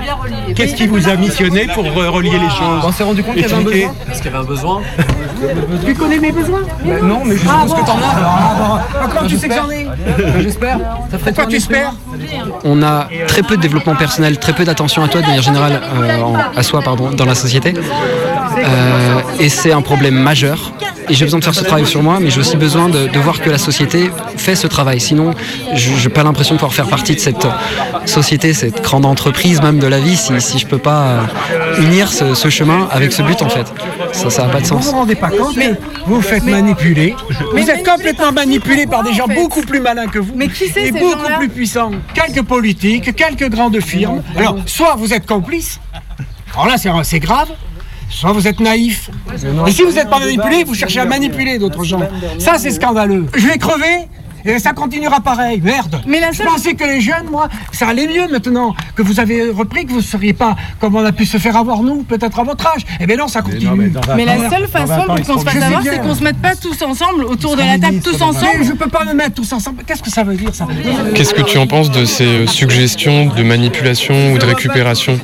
[0.57, 3.43] Qu'est-ce qui vous a missionné pour re- relier les choses On s'est rendu compte qu'il
[3.43, 3.95] y avait un besoin.
[4.07, 4.81] Parce qu'il y avait un besoin.
[5.87, 6.63] Tu connais mes besoins
[7.03, 9.05] Non, mais je Ah bon que t'en as.
[9.05, 9.87] Encore tu sais que j'en ai
[10.41, 10.79] J'espère.
[11.25, 11.93] Pourquoi tu espères
[12.65, 15.81] On a très peu de développement personnel, très peu d'attention à toi de manière générale,
[15.95, 16.19] euh,
[16.57, 17.75] à soi pardon, dans la société.
[18.59, 20.73] Euh, et c'est un problème majeur.
[21.09, 23.19] Et j'ai besoin de faire ce travail sur moi, mais j'ai aussi besoin de, de
[23.19, 25.01] voir que la société fait ce travail.
[25.01, 25.35] Sinon,
[25.75, 27.47] je n'ai pas l'impression de pouvoir faire partie de cette
[28.07, 31.03] société, cette grande entreprise même de la vie, si, si je peux pas
[31.53, 33.67] euh, unir ce, ce chemin avec ce but en fait.
[34.13, 34.85] Ça, ça n'a pas de Vous sens.
[34.87, 35.75] vous rendez pas compte, mais
[36.07, 37.17] vous vous faites manipuler.
[37.55, 40.33] Mais- vous êtes complètement manipulé par des gens beaucoup plus malins que vous.
[40.37, 41.91] Mais qui c'est, Et beaucoup plus puissants.
[42.15, 44.23] Quelques politiques, quelques grandes firmes.
[44.37, 45.81] Alors, soit vous êtes complice,
[46.55, 47.49] alors là c'est grave.
[48.11, 49.11] Soit vous êtes naïf.
[49.67, 52.03] Et si vous n'êtes pas manipulé, vous cherchez à manipuler d'autres gens.
[52.39, 53.27] Ça, c'est scandaleux.
[53.35, 54.09] Je vais crever.
[54.45, 56.01] Et ça continuera pareil, merde.
[56.07, 59.21] Mais la Je seule- pensais que les jeunes, moi, ça allait mieux maintenant, que vous
[59.21, 62.03] avez repris, que vous ne seriez pas comme on a pu se faire avoir nous,
[62.03, 62.83] peut-être à votre âge.
[63.01, 63.93] Eh bien non, ça continue.
[64.17, 66.81] Mais la seule façon pour qu'on se fasse avoir, c'est qu'on se mette pas tous
[66.83, 68.65] ensemble autour de la table, tous Mais ensemble.
[68.65, 69.83] je peux pas me mettre tous ensemble.
[69.87, 70.67] Qu'est-ce que ça veut dire ça
[71.15, 75.19] Qu'est-ce que tu en penses de ces euh, suggestions de manipulation ou de récupération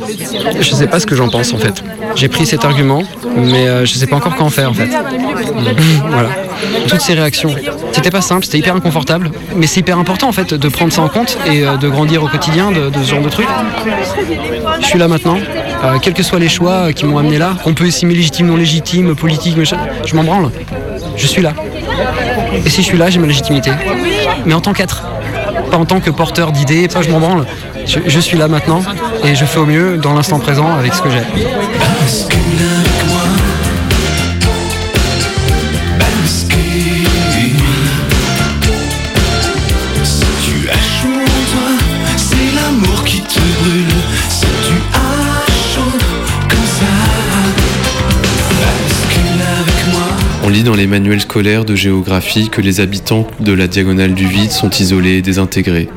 [0.60, 1.82] Je sais pas ce que j'en pense en fait.
[2.14, 3.02] J'ai pris cet argument,
[3.36, 4.88] mais euh, je sais pas encore quoi en faire en fait.
[6.10, 6.28] voilà.
[6.88, 7.54] Toutes ces réactions.
[7.92, 11.02] C'était pas simple, c'était hyper inconfortable, mais c'est hyper important en fait de prendre ça
[11.02, 13.48] en compte et euh, de grandir au quotidien de, ce genre de trucs.
[14.80, 15.38] Je suis là maintenant,
[15.84, 18.56] euh, quels que soient les choix qui m'ont amené là, qu'on peut estimer légitime, non
[18.56, 20.50] légitime, politique, machin, je m'en branle.
[21.16, 21.52] Je suis là.
[22.64, 23.70] Et si je suis là, j'ai ma légitimité.
[24.44, 25.04] Mais en tant qu'être,
[25.70, 27.46] pas en tant que porteur d'idées, pas je m'en branle.
[27.86, 28.82] Je suis là maintenant
[29.24, 32.35] et je fais au mieux dans l'instant présent avec ce que j'ai.
[50.76, 55.16] Les manuels scolaires de géographie que les habitants de la diagonale du vide sont isolés
[55.16, 55.88] et désintégrés.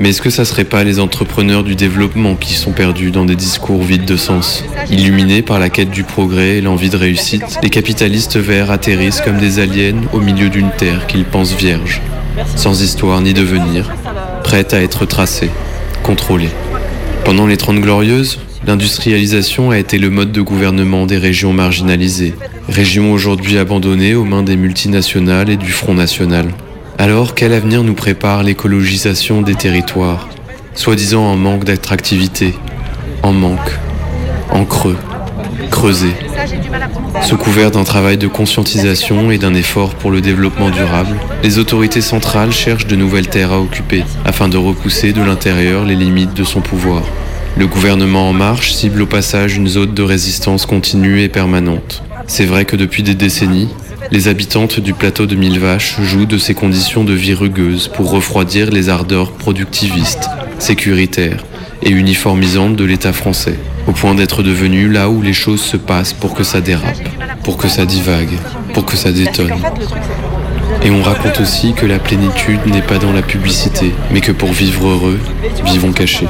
[0.00, 3.36] Mais est-ce que ça serait pas les entrepreneurs du développement qui sont perdus dans des
[3.36, 7.70] discours vides de sens Illuminés par la quête du progrès et l'envie de réussite, les
[7.70, 12.02] capitalistes verts atterrissent comme des aliens au milieu d'une terre qu'ils pensent vierge,
[12.56, 13.92] sans histoire ni devenir,
[14.42, 15.50] prête à être tracée,
[16.02, 16.50] contrôlée.
[17.24, 22.34] Pendant les Trente Glorieuses, l'industrialisation a été le mode de gouvernement des régions marginalisées,
[22.68, 26.46] régions aujourd'hui abandonnées aux mains des multinationales et du Front National.
[26.98, 30.28] Alors, quel avenir nous prépare l'écologisation des territoires,
[30.74, 32.54] soi-disant en manque d'attractivité,
[33.22, 33.78] en manque,
[34.50, 34.96] en creux,
[35.70, 36.10] creusé,
[37.22, 42.00] sous couvert d'un travail de conscientisation et d'un effort pour le développement durable, les autorités
[42.00, 46.44] centrales cherchent de nouvelles terres à occuper afin de repousser de l'intérieur les limites de
[46.44, 47.02] son pouvoir.
[47.56, 52.02] Le gouvernement En Marche cible au passage une zone de résistance continue et permanente.
[52.26, 53.68] C'est vrai que depuis des décennies,
[54.10, 58.10] les habitantes du plateau de Mille Vaches jouent de ces conditions de vie rugueuses pour
[58.10, 61.44] refroidir les ardeurs productivistes, sécuritaires
[61.82, 66.12] et uniformisantes de l'État français, au point d'être devenu là où les choses se passent
[66.12, 67.08] pour que ça dérape,
[67.44, 68.36] pour que ça divague,
[68.72, 69.54] pour que ça détonne.
[70.82, 74.52] Et on raconte aussi que la plénitude n'est pas dans la publicité, mais que pour
[74.52, 75.20] vivre heureux,
[75.64, 76.26] vivons cachés.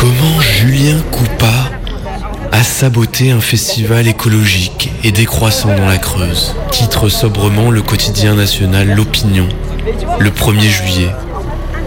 [0.00, 1.70] Comment Julien Coupa
[2.52, 8.94] a saboté un festival écologique et décroissant dans la Creuse Titre sobrement le quotidien national
[8.94, 9.46] L'Opinion,
[10.18, 11.10] le 1er juillet.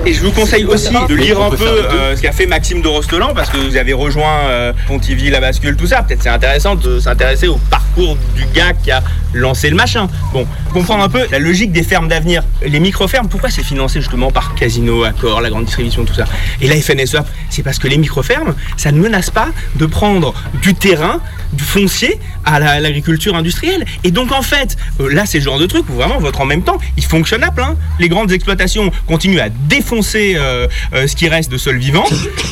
[0.06, 2.88] Et je vous conseille aussi de lire un peu euh, ce qu'a fait Maxime de
[2.88, 6.04] Rostelan, parce que vous avez rejoint euh, Pontivy, la bascule, tout ça.
[6.04, 9.02] Peut-être c'est intéressant de s'intéresser au parcours du gars qui a
[9.34, 10.08] lancé le machin.
[10.32, 12.44] Bon, comprendre un peu la logique des fermes d'avenir.
[12.66, 16.26] Les micro-fermes, pourquoi c'est financé justement par Casino, Accor, la grande distribution, tout ça?
[16.62, 20.74] Et la FNSEA, c'est parce que les micro-fermes, ça ne menace pas de prendre du
[20.74, 21.20] terrain,
[21.54, 23.86] du foncier à la- l'agriculture industrielle.
[24.04, 26.46] Et donc en fait, euh, là c'est le genre de truc où vraiment votre en
[26.46, 27.76] même temps, il fonctionne à plein.
[28.00, 32.06] Les grandes exploitations continuent à défoncer euh, euh, ce qui reste de sol vivant.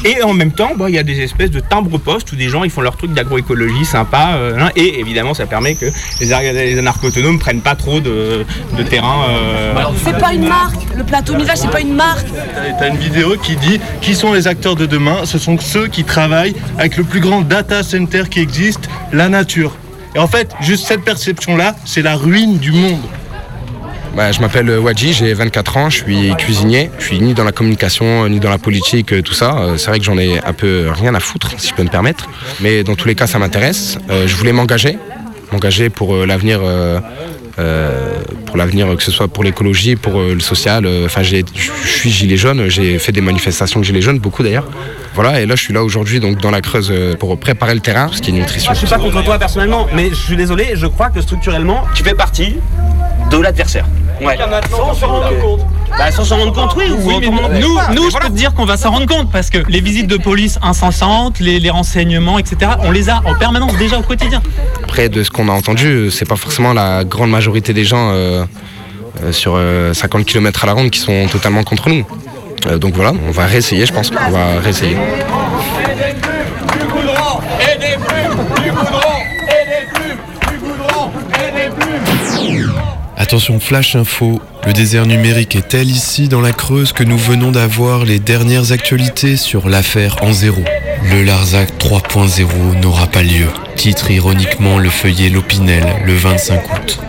[0.05, 2.63] Et en même temps, bah, il y a des espèces de timbres-postes où des gens
[2.63, 4.39] ils font leur truc d'agroécologie sympa.
[4.59, 5.85] hein, et évidemment, ça permet que
[6.21, 8.45] les, les anarcho-autonomes prennent pas trop de,
[8.77, 9.25] de terrain.
[9.29, 12.27] euh, C'est pas une marque, le plateau Mivage, c'est pas une marque.
[12.79, 15.25] T'as une vidéo qui dit qui sont les acteurs de demain?
[15.25, 19.75] Ce sont ceux qui travaillent avec le plus grand data center qui existe, la nature.
[20.15, 22.99] Et en fait, juste cette perception-là, c'est la ruine du monde.
[24.15, 26.91] Bah, je m'appelle Wadji, j'ai 24 ans, je suis cuisinier.
[26.99, 29.55] Je suis ni dans la communication, ni dans la politique, euh, tout ça.
[29.57, 31.87] Euh, C'est vrai que j'en ai un peu rien à foutre, si je peux me
[31.89, 32.27] permettre.
[32.59, 33.97] Mais dans tous les cas, ça m'intéresse.
[34.09, 34.97] Euh, je voulais m'engager,
[35.51, 36.99] m'engager pour euh, l'avenir, euh,
[37.59, 37.91] euh,
[38.45, 40.87] pour l'avenir, que ce soit pour l'écologie, pour euh, le social.
[41.05, 42.67] Enfin, j'ai- je suis gilet jaune.
[42.69, 44.67] J'ai fait des manifestations de gilet jaune, beaucoup d'ailleurs.
[45.13, 47.81] Voilà, et là, je suis là aujourd'hui, donc dans la Creuse, euh, pour préparer le
[47.81, 48.71] terrain, ce qui est nutrition.
[48.73, 52.03] Je suis pas contre toi personnellement, mais je suis désolé, je crois que structurellement, tu
[52.03, 52.55] fais partie
[53.29, 53.85] de l'adversaire.
[54.21, 54.37] Ouais.
[55.91, 55.97] Sans s'en rendre compte.
[55.97, 56.85] Bah sans s'en rendre compte, oui.
[56.91, 57.49] ou Oui, mais nous, pas.
[57.49, 58.25] nous Mais je voilà.
[58.27, 61.39] peux te dire qu'on va s'en rendre compte parce que les visites de police incessantes,
[61.39, 64.41] les, les renseignements, etc., on les a en permanence déjà au quotidien.
[64.83, 68.43] Après, de ce qu'on a entendu, c'est pas forcément la grande majorité des gens euh,
[69.23, 72.05] euh, sur euh, 50 km à la ronde qui sont totalement contre nous.
[72.67, 74.11] Euh, donc voilà, on va réessayer, je pense.
[74.27, 74.97] On va réessayer.
[83.17, 87.51] Attention flash info, le désert numérique est tel ici dans la Creuse que nous venons
[87.51, 90.63] d'avoir les dernières actualités sur l'affaire en zéro.
[91.09, 96.99] Le Larzac 3.0 n'aura pas lieu, titre ironiquement le feuillet L'Opinel le 25 août.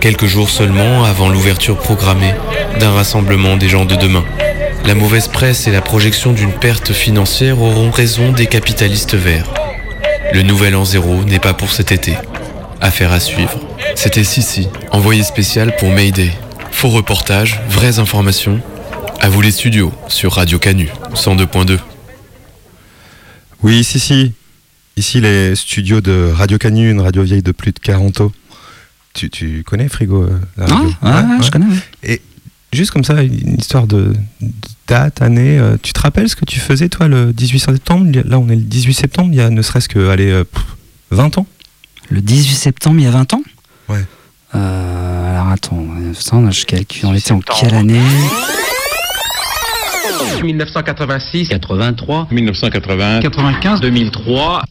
[0.00, 2.34] Quelques jours seulement avant l'ouverture programmée
[2.80, 4.24] d'un rassemblement des gens de demain.
[4.84, 9.52] La mauvaise presse et la projection d'une perte financière auront raison des capitalistes verts.
[10.32, 12.14] Le nouvel an zéro n'est pas pour cet été.
[12.80, 13.60] Affaire à suivre.
[13.94, 16.30] C'était Sissi, envoyé spécial pour Mayday.
[16.76, 18.60] Faux reportage, vraies informations.
[19.20, 21.78] À vous les studios sur Radio Canu 102.2.
[23.62, 24.32] Oui, si, si.
[24.98, 28.32] Ici, les studios de Radio Canu, une radio vieille de plus de 40 ans.
[29.14, 31.66] Tu, tu connais Frigo euh, la Ah, radio ouais, ouais, je connais.
[32.02, 32.20] Et
[32.72, 34.12] juste comme ça, une histoire de
[34.42, 34.48] de
[34.86, 35.58] date, année.
[35.58, 38.06] euh, tu te rappelles ce que tu faisais, toi, le 18 septembre?
[38.08, 40.10] Il y a- Là, on est le 18 septembre, il y a ne serait-ce que,
[40.10, 40.62] allez, euh, pff,
[41.10, 41.46] 20 ans
[42.10, 43.42] Le 18 septembre, il y a 20 ans?
[43.88, 44.04] Ouais.
[44.54, 44.95] Euh,
[45.46, 48.00] alors attends, attends, je calcule, on était en quelle année?
[50.42, 54.64] 1986, 83, 1980, 95, 2003.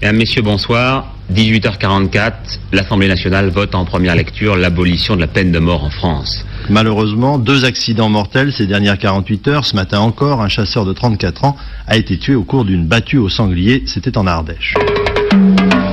[0.00, 1.14] Mesdames, Messieurs, bonsoir.
[1.32, 2.32] 18h44,
[2.72, 6.44] l'Assemblée nationale vote en première lecture l'abolition de la peine de mort en France.
[6.68, 9.64] Malheureusement, deux accidents mortels ces dernières 48 heures.
[9.64, 11.56] Ce matin encore, un chasseur de 34 ans
[11.86, 13.84] a été tué au cours d'une battue au sanglier.
[13.86, 14.74] C'était en Ardèche.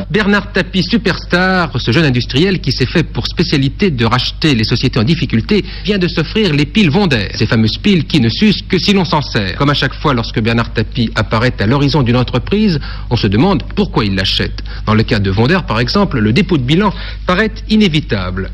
[0.09, 4.99] Bernard Tapie, superstar, ce jeune industriel qui s'est fait pour spécialité de racheter les sociétés
[4.99, 7.29] en difficulté, vient de s'offrir les piles Vondaire.
[7.35, 9.55] Ces fameuses piles qui ne s'usent que si l'on s'en sert.
[9.57, 12.79] Comme à chaque fois lorsque Bernard Tapie apparaît à l'horizon d'une entreprise,
[13.11, 14.63] on se demande pourquoi il l'achète.
[14.87, 16.91] Dans le cas de Vondaire, par exemple, le dépôt de bilan
[17.27, 18.49] paraît inévitable.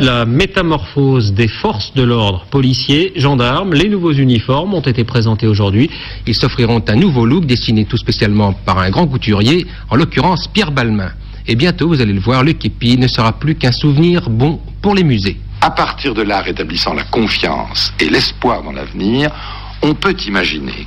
[0.00, 5.90] La métamorphose des forces de l'ordre, policiers, gendarmes, les nouveaux uniformes ont été présentés aujourd'hui.
[6.26, 10.72] Ils s'offriront un nouveau look dessiné tout spécialement par un grand couturier, en l'occurrence Pierre
[10.72, 11.12] Balmain.
[11.46, 14.94] Et bientôt, vous allez le voir, le képi ne sera plus qu'un souvenir bon pour
[14.94, 15.38] les musées.
[15.60, 19.30] À partir de là, rétablissant la confiance et l'espoir dans l'avenir,
[19.82, 20.86] on peut imaginer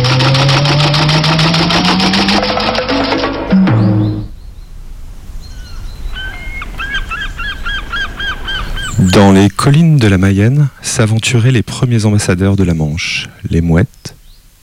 [9.11, 14.15] Dans les collines de la Mayenne s'aventuraient les premiers ambassadeurs de la Manche, les mouettes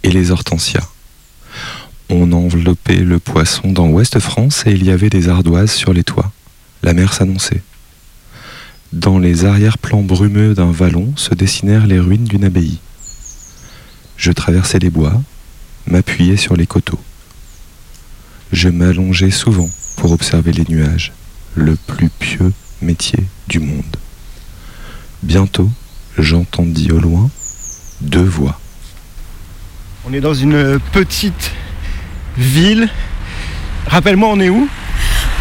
[0.04, 0.88] et les hortensias.
[2.08, 6.02] On enveloppait le poisson dans Ouest France et il y avait des ardoises sur les
[6.02, 6.32] toits.
[6.82, 7.60] La mer s'annonçait.
[8.94, 12.78] Dans les arrière-plans brumeux d'un vallon se dessinèrent les ruines d'une abbaye.
[14.16, 15.20] Je traversais les bois,
[15.86, 17.00] m'appuyais sur les coteaux.
[18.52, 21.12] Je m'allongeais souvent pour observer les nuages,
[21.54, 23.98] le plus pieux métier du monde.
[25.22, 25.68] Bientôt,
[26.16, 27.28] j'entendis au loin
[28.00, 28.60] deux voix.
[30.08, 31.52] On est dans une petite
[32.36, 32.88] ville.
[33.88, 34.68] Rappelle-moi, on est où?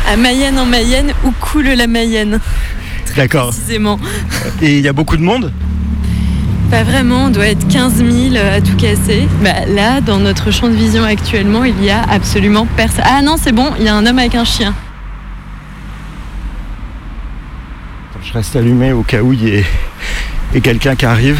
[0.08, 2.40] À Mayenne en Mayenne, où coule la Mayenne?
[3.16, 3.50] D'accord.
[3.50, 4.00] Précisément.
[4.62, 5.54] Et il y a beaucoup de monde?
[6.72, 9.28] Pas vraiment, on doit être 15 000 à tout casser.
[9.44, 13.04] Bah, là, dans notre champ de vision actuellement, il y a absolument personne.
[13.06, 14.74] Ah non, c'est bon, il y a un homme avec un chien.
[18.24, 19.66] Je reste allumé au cas où il y ait
[20.62, 21.40] quelqu'un qui arrive.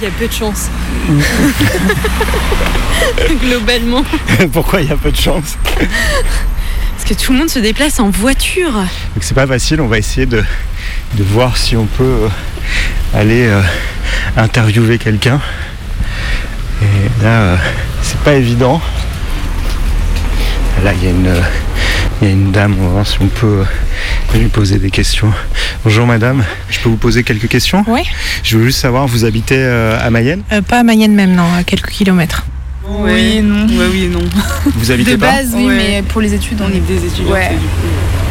[0.00, 0.68] Il y a peu de chance.
[3.40, 4.04] Globalement.
[4.52, 5.56] Pourquoi il y a peu de chance?
[5.74, 8.72] Parce que tout le monde se déplace en voiture.
[8.72, 10.44] Donc c'est pas facile, on va essayer de,
[11.14, 12.28] de voir si on peut euh,
[13.14, 13.62] aller euh,
[14.36, 15.40] interviewer quelqu'un.
[16.82, 17.56] Et là, euh,
[18.02, 18.80] c'est pas évident.
[20.84, 21.12] Là, il y, a
[22.22, 23.64] y a une dame, on va voir si on peut
[24.34, 25.32] lui poser des questions.
[25.84, 28.02] Bonjour madame, je peux vous poser quelques questions Oui.
[28.42, 31.44] Je veux juste savoir, vous habitez euh, à Mayenne Euh, pas à Mayenne même, non,
[31.58, 32.44] à quelques kilomètres.
[32.86, 33.66] Oui, non.
[33.66, 34.18] Ouais, oui, non.
[34.76, 35.76] Vous habitez De pas base, oui, Ouais.
[35.76, 37.32] mais pour les études, on est des étudiants.
[37.32, 37.52] Ouais.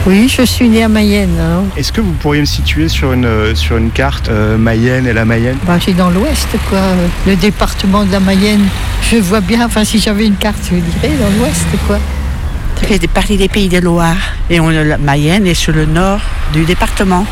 [0.05, 1.37] Oui, je suis née à Mayenne.
[1.39, 1.63] hein.
[1.77, 5.13] Est-ce que vous pourriez me situer sur une, euh, sur une carte euh, Mayenne et
[5.13, 5.57] la Mayenne?
[5.65, 6.81] Bah, j'ai dans l'ouest, quoi.
[7.25, 8.65] Le département de la Mayenne.
[9.11, 11.99] Je vois bien, enfin, si j'avais une carte, je dirais dans l'ouest, quoi.
[12.79, 14.15] Ça fait partie des pays de Loire.
[14.49, 16.21] Et on, la Mayenne est sur le nord
[16.53, 17.25] du département.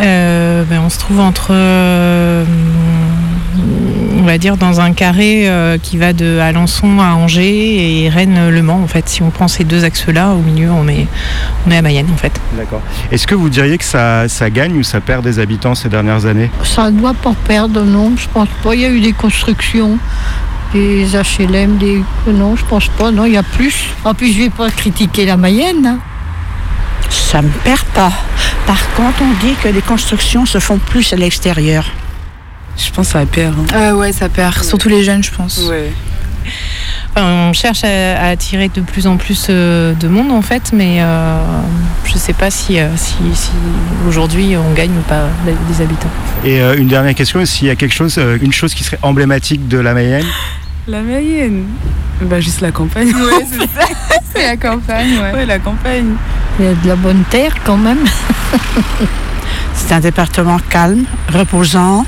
[0.00, 2.44] Euh, ben, on se trouve entre, euh,
[4.18, 8.62] on va dire, dans un carré euh, qui va de Alençon à Angers et Rennes-Le
[8.62, 8.80] Mans.
[8.82, 11.06] En fait, si on prend ces deux axes-là, au milieu, on est,
[11.66, 12.32] on est à Mayenne, en fait.
[12.56, 12.80] D'accord.
[13.12, 16.26] Est-ce que vous diriez que ça, ça gagne ou ça perd des habitants ces dernières
[16.26, 16.50] années?
[16.64, 18.74] Ça ne doit pas perdre, non, je pense pas.
[18.74, 19.98] Il y a eu des constructions,
[20.74, 22.02] des HLM, des.
[22.26, 23.74] Non, je pense pas, non, il y a plus.
[24.04, 25.86] En plus, je vais pas critiquer la Mayenne.
[25.86, 25.98] hein.
[27.10, 28.12] Ça ne perd pas.
[28.66, 31.84] Par contre, on dit que les constructions se font plus à l'extérieur.
[32.76, 33.54] Je pense que ça perd.
[33.72, 34.62] Euh, ouais, ça perd.
[34.64, 35.60] Surtout les jeunes, je pense.
[37.16, 40.72] Enfin, on cherche à, à attirer de plus en plus euh, de monde, en fait,
[40.72, 41.38] mais euh,
[42.04, 43.50] je sais pas si, euh, si, si
[44.08, 45.28] aujourd'hui on gagne ou pas
[45.70, 46.10] des habitants.
[46.44, 48.98] Et euh, une dernière question, s'il y a quelque chose, euh, une chose qui serait
[49.02, 50.26] emblématique de la Mayenne?
[50.86, 51.64] La Mayenne
[52.22, 53.08] Bah, juste la campagne.
[53.14, 53.86] Ouais, c'est ça.
[54.34, 55.32] c'est la campagne, ouais.
[55.32, 56.14] Ouais, la campagne.
[56.58, 58.04] Il y a de la bonne terre quand même.
[59.74, 62.06] C'est un département calme, reposant,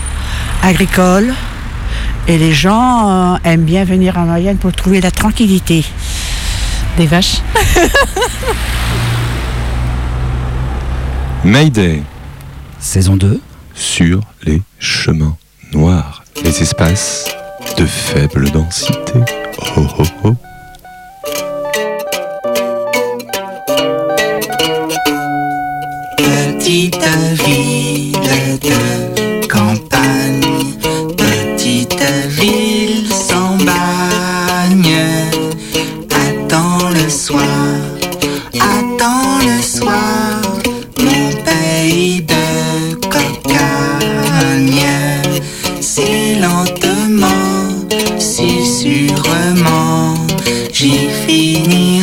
[0.62, 1.34] agricole.
[2.28, 5.84] Et les gens euh, aiment bien venir en Mayenne pour trouver la tranquillité.
[6.96, 7.40] Des vaches.
[11.44, 12.02] Mayday.
[12.78, 13.40] Saison 2.
[13.74, 15.36] Sur les chemins
[15.72, 17.26] noirs, les espaces
[17.76, 19.20] de faible densité.
[19.76, 20.34] Oh oh oh.
[26.16, 27.08] Petite
[27.44, 28.12] ville
[28.62, 30.74] de campagne,
[31.16, 34.98] petite ville sans bagne.
[36.10, 37.42] Attends le soir,
[38.54, 40.42] attends le soir,
[40.98, 43.36] mon pays de cocagne.
[50.78, 51.95] J'y finirai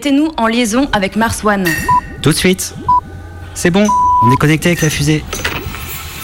[0.00, 1.68] Mettez-nous en liaison avec Mars One.
[2.22, 2.74] Tout de suite.
[3.52, 3.86] C'est bon,
[4.24, 5.22] on est connecté avec la fusée.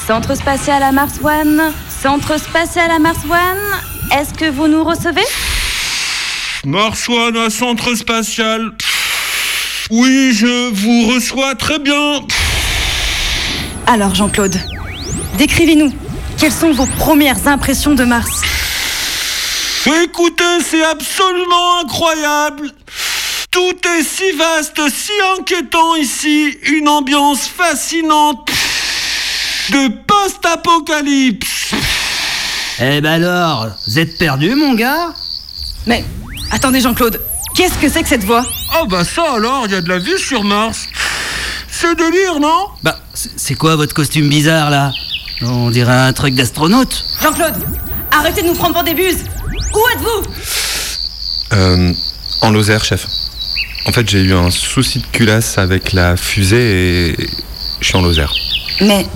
[0.07, 1.75] Centre spatial à Mars One.
[2.03, 4.19] Centre spatial à Mars One.
[4.19, 5.27] Est-ce que vous nous recevez?
[6.65, 8.73] Mars One à centre spatial.
[9.91, 12.21] Oui, je vous reçois très bien.
[13.87, 14.59] Alors Jean-Claude,
[15.37, 15.93] décrivez-nous.
[16.39, 18.41] Quelles sont vos premières impressions de Mars?
[20.03, 22.73] Écoutez, c'est absolument incroyable.
[23.57, 26.59] Tout est si vaste, si inquiétant ici.
[26.65, 28.51] Une ambiance fascinante
[29.71, 31.73] de post-apocalypse.
[32.79, 35.15] Eh ben alors, vous êtes perdu, mon gars?
[35.87, 36.05] Mais
[36.51, 37.19] attendez Jean-Claude,
[37.55, 38.45] qu'est-ce que c'est que cette voix?
[38.79, 40.87] Oh bah ça alors, il y a de la vie sur Mars.
[41.71, 42.67] C'est délire, non?
[42.83, 44.93] Bah, c'est c'est quoi votre costume bizarre là?
[45.41, 47.03] On dirait un truc d'astronaute.
[47.23, 47.55] Jean-Claude,
[48.13, 49.25] arrêtez de nous prendre pour des buses.
[49.73, 50.31] Où êtes-vous?
[51.55, 51.95] Euh,
[52.43, 53.07] en Lozère, chef.
[53.87, 57.17] En fait, j'ai eu un souci de culasse avec la fusée et
[57.81, 58.33] je suis en Lozère.
[58.81, 59.07] Mais,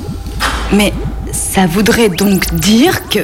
[0.73, 0.93] mais
[1.33, 3.21] ça voudrait donc dire que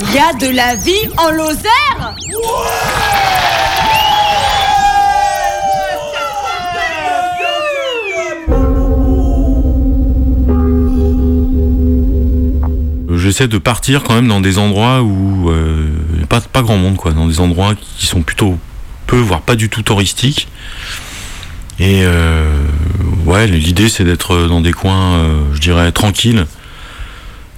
[0.00, 2.14] il y a de la vie en Lozère?
[13.16, 15.90] J'essaie de partir quand même dans des endroits où euh,
[16.30, 18.56] pas, pas grand monde, quoi, dans des endroits qui sont plutôt
[19.16, 20.48] voire pas du tout touristiques.
[21.80, 22.44] Et euh,
[23.24, 26.46] ouais, l'idée c'est d'être dans des coins, euh, je dirais, tranquilles.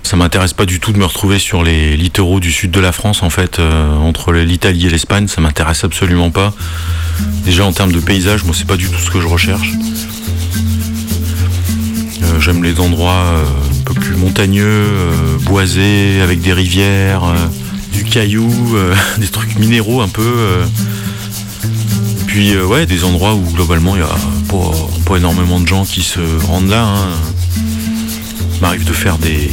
[0.02, 2.92] Ça m'intéresse pas du tout de me retrouver sur les littoraux du sud de la
[2.92, 6.52] France, en fait, euh, entre l'Italie et l'Espagne, ça m'intéresse absolument pas.
[7.44, 9.72] Déjà en termes de paysage, moi c'est pas du tout ce que je recherche.
[12.38, 13.44] J'aime les endroits
[13.78, 14.86] un peu plus montagneux,
[15.42, 17.22] boisés, avec des rivières,
[17.92, 18.50] du caillou,
[19.18, 20.64] des trucs minéraux un peu.
[22.30, 24.16] Et puis euh, ouais, des endroits où globalement il y a
[24.48, 24.70] pas,
[25.04, 26.84] pas énormément de gens qui se rendent là.
[26.84, 27.08] hein.
[28.54, 29.50] Il m'arrive de faire des,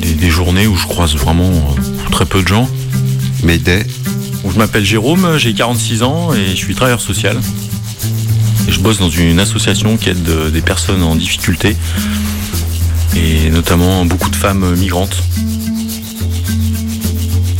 [0.00, 2.68] des, des journées où je croise vraiment euh, très peu de gens.
[3.42, 3.84] Mayday,
[4.44, 7.36] on Je m'appelle Jérôme, j'ai 46 ans et je suis travailleur social.
[8.68, 11.76] Et je bosse dans une association qui aide euh, des personnes en difficulté
[13.16, 15.20] et notamment beaucoup de femmes migrantes.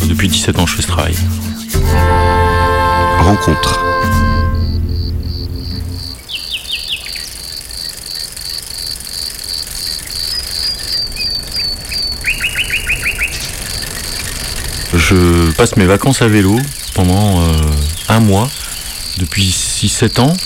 [0.08, 1.16] Depuis 17 ans, je fais ce travail.
[3.18, 3.87] Rencontre.
[15.08, 16.60] Je passe mes vacances à vélo
[16.92, 17.46] pendant euh,
[18.10, 18.50] un mois,
[19.16, 20.36] depuis 6-7 ans.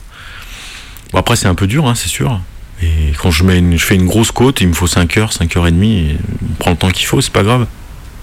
[1.14, 2.42] Bon, après, c'est un peu dur, hein, c'est sûr.
[2.82, 3.46] Et quand je,
[3.78, 6.18] fais une grosse côte, il me faut 5 heures, 5 heures et demie,
[6.52, 7.66] on prend le temps qu'il faut, c'est pas grave.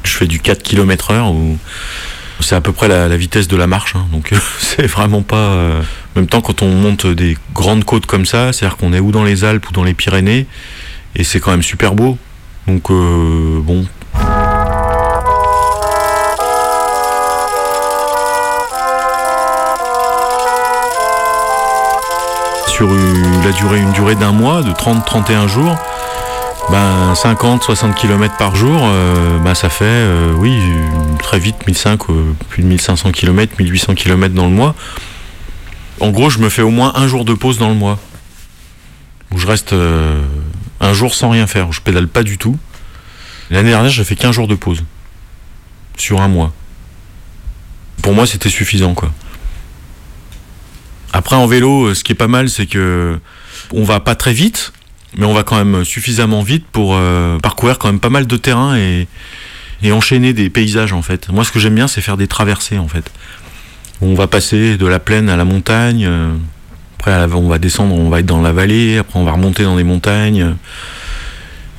[0.05, 1.57] Je fais du 4 km heure ou
[2.43, 5.37] c'est à peu près la, vitesse de la marche, hein, donc c'est vraiment pas.
[5.37, 5.81] euh,
[6.17, 9.13] En même temps, quand on monte des grandes côtes comme ça, c'est-à-dire qu'on est ou
[9.13, 10.47] dans les Alpes ou dans les Pyrénées,
[11.17, 12.19] et c'est quand même super beau.
[12.67, 13.85] Donc euh, bon.
[22.67, 22.89] Sur
[23.45, 25.77] la durée, une durée d'un mois, de 30-31 jours,
[26.71, 30.57] ben 50-60 km par jour, euh, ben, ça fait, euh, oui,
[31.19, 34.75] très vite 1500, euh, plus de 1500 km, 1800 km dans le mois.
[35.99, 37.99] En gros, je me fais au moins un jour de pause dans le mois.
[39.33, 39.75] Où je reste
[40.81, 42.59] un jour sans rien faire, où je pédale pas du tout.
[43.51, 44.83] L'année dernière, j'ai fait 15 jours de pause.
[45.97, 46.53] Sur un mois.
[48.03, 49.13] Pour moi, c'était suffisant, quoi.
[51.13, 53.21] Après, en vélo, ce qui est pas mal, c'est que
[53.73, 54.73] on va pas très vite,
[55.17, 58.37] mais on va quand même suffisamment vite pour euh, parcourir quand même pas mal de
[58.37, 59.07] terrain et,
[59.91, 61.31] enchaîner des paysages, en fait.
[61.31, 63.11] Moi, ce que j'aime bien, c'est faire des traversées, en fait.
[64.03, 66.05] On va passer de la plaine à la montagne.
[66.07, 66.35] euh,
[66.99, 68.99] Après, on va descendre, on va être dans la vallée.
[68.99, 70.55] Après, on va remonter dans les montagnes.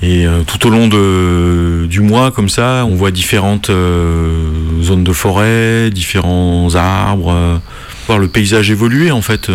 [0.01, 5.13] Et euh, tout au long de, du mois, comme ça, on voit différentes zones de
[5.13, 7.61] forêt, différents arbres.
[8.07, 9.49] voir le paysage évoluer, en fait.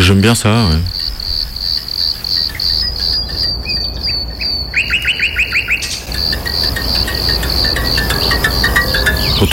[0.00, 1.01] J'aime bien ça, ouais.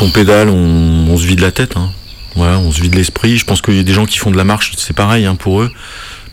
[0.01, 1.75] On pédale, on, se vide la tête.
[1.75, 1.89] Hein.
[2.35, 3.37] Voilà, on se vide l'esprit.
[3.37, 5.35] Je pense qu'il y a des gens qui font de la marche, c'est pareil hein,
[5.35, 5.71] pour eux.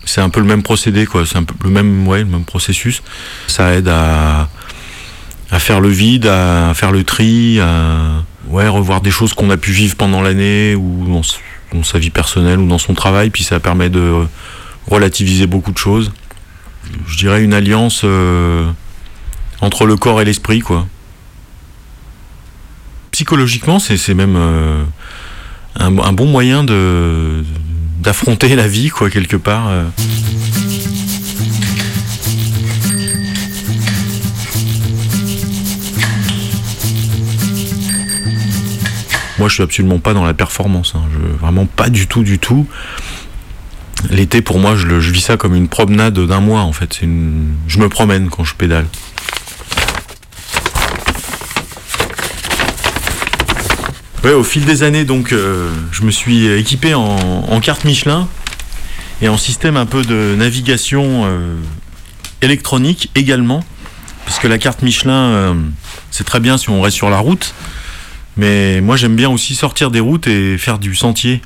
[0.04, 1.26] C'est un peu le même procédé, quoi.
[1.26, 3.02] C'est un peu le même, ouais, le même processus.
[3.48, 4.48] Ça aide à,
[5.50, 9.56] à faire le vide, à faire le tri, à ouais, revoir des choses qu'on a
[9.56, 11.20] pu vivre pendant l'année ou
[11.72, 13.30] dans sa vie personnelle ou dans son travail.
[13.30, 14.26] Puis ça permet de
[14.86, 16.12] relativiser beaucoup de choses.
[17.08, 18.70] Je dirais une alliance euh,
[19.60, 20.86] entre le corps et l'esprit, quoi.
[23.16, 24.84] Psychologiquement, c'est même euh,
[25.76, 26.64] un, bon moyen
[27.98, 29.68] d'affronter la vie, quoi, quelque part.
[29.70, 29.84] euh.
[39.38, 40.92] Moi, je suis absolument pas dans la performance.
[40.94, 41.00] hein.
[41.40, 42.66] Vraiment pas du tout, du tout.
[44.10, 47.00] L'été, pour moi, je, je vis ça comme une promenade d'un mois, en fait.
[47.00, 48.84] Je me promène quand je pédale.
[54.26, 57.04] Ouais, au fil des années, donc, euh, je me suis équipé en,
[57.48, 58.26] en carte Michelin
[59.22, 61.54] et en système un peu de navigation euh,
[62.42, 63.62] électronique également,
[64.24, 65.54] puisque la carte Michelin, euh,
[66.10, 67.54] c'est très bien si on reste sur la route,
[68.36, 71.40] mais moi j'aime bien aussi sortir des routes et faire du sentier.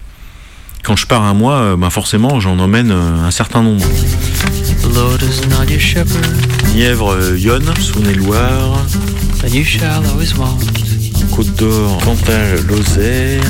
[0.83, 3.85] Quand je pars un mois, ben forcément j'en emmène un certain nombre.
[6.75, 8.79] Nièvre, Yonne, Saône-et-Loire,
[11.35, 13.43] Côte d'Or, Cantal, Lozère.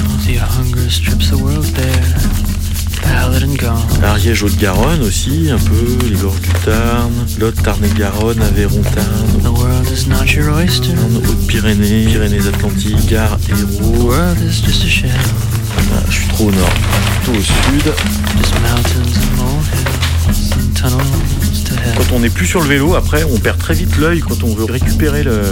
[4.03, 9.87] Ariège, Haute-Garonne aussi, un peu, les gorges du Tarn, Lot, Tarn-et-Garonne, Aveyron, Tarn, The world
[9.93, 10.93] is not your oyster,
[11.27, 14.05] Haute-Pyrénées, Pyrénées-Atlantiques, Gare, the Hérault.
[14.05, 15.11] world is just a shell.
[15.77, 16.71] Ah, je suis trop au nord,
[17.23, 17.93] plutôt au sud.
[18.39, 21.95] Just mountains and molehills and tunnels to hell.
[21.97, 24.55] Quand on n'est plus sur le vélo, après, on perd très vite l'œil quand on
[24.55, 25.43] veut récupérer le.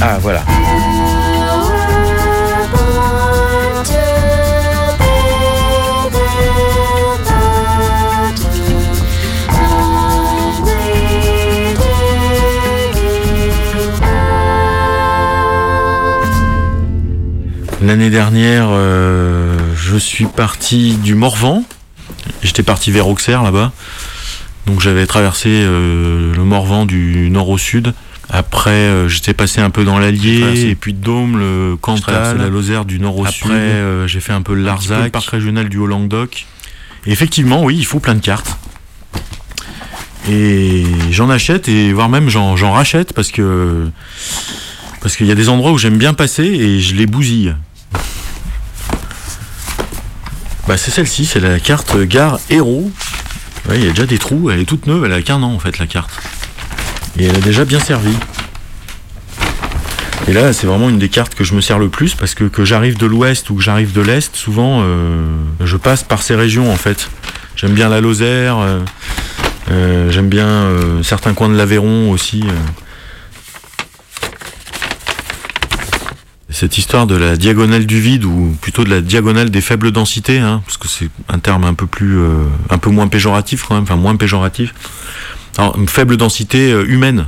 [0.00, 0.44] Ah, voilà.
[17.86, 21.62] L'année dernière, euh, je suis parti du Morvan.
[22.42, 23.70] J'étais parti vers Auxerre là-bas.
[24.66, 27.94] Donc j'avais traversé euh, le Morvan du nord au sud.
[28.28, 32.48] Après, euh, j'étais passé un peu dans l'Allier, et puis de Dôme, le Cantal, la
[32.48, 33.44] Lozère du nord au sud.
[33.44, 36.44] Après, j'ai fait un peu le Larzac, le parc régional du Haut-Languedoc.
[37.06, 38.58] Et effectivement, oui, il faut plein de cartes.
[40.28, 40.82] Et
[41.12, 43.86] j'en achète, et voire même j'en j'en rachète, parce que
[45.00, 47.54] parce qu'il y a des endroits où j'aime bien passer et je les bousille.
[50.66, 52.90] Bah c'est celle-ci, c'est la carte Gare Héros.
[53.72, 55.58] Il y a déjà des trous, elle est toute neuve, elle a qu'un an en
[55.60, 56.10] fait la carte.
[57.16, 58.12] Et elle a déjà bien servi.
[60.28, 62.42] Et là, c'est vraiment une des cartes que je me sers le plus parce que
[62.42, 65.24] que j'arrive de l'ouest ou que j'arrive de l'est, souvent euh,
[65.64, 67.10] je passe par ces régions en fait.
[67.54, 68.80] J'aime bien la Lozère, euh,
[69.70, 70.68] euh, j'aime bien
[71.04, 72.42] certains coins de l'Aveyron aussi.
[76.48, 80.38] Cette histoire de la diagonale du vide ou plutôt de la diagonale des faibles densités,
[80.38, 83.74] hein, parce que c'est un terme un peu plus, euh, un peu moins péjoratif quand
[83.74, 84.72] même, enfin moins péjoratif.
[85.58, 87.26] Alors, une faible densité euh, humaine.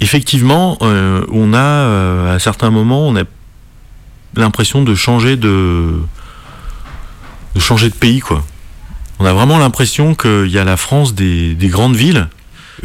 [0.00, 3.22] Effectivement, euh, on a à certains moments, on a
[4.34, 5.94] l'impression de changer de,
[7.54, 8.44] de changer de pays quoi.
[9.20, 12.28] On a vraiment l'impression qu'il y a la France des, des grandes villes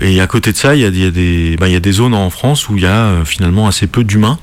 [0.01, 2.15] et à côté de ça, il y a, des- il y a des, bah, zones
[2.15, 4.39] en France où il y a finalement assez peu d'humains.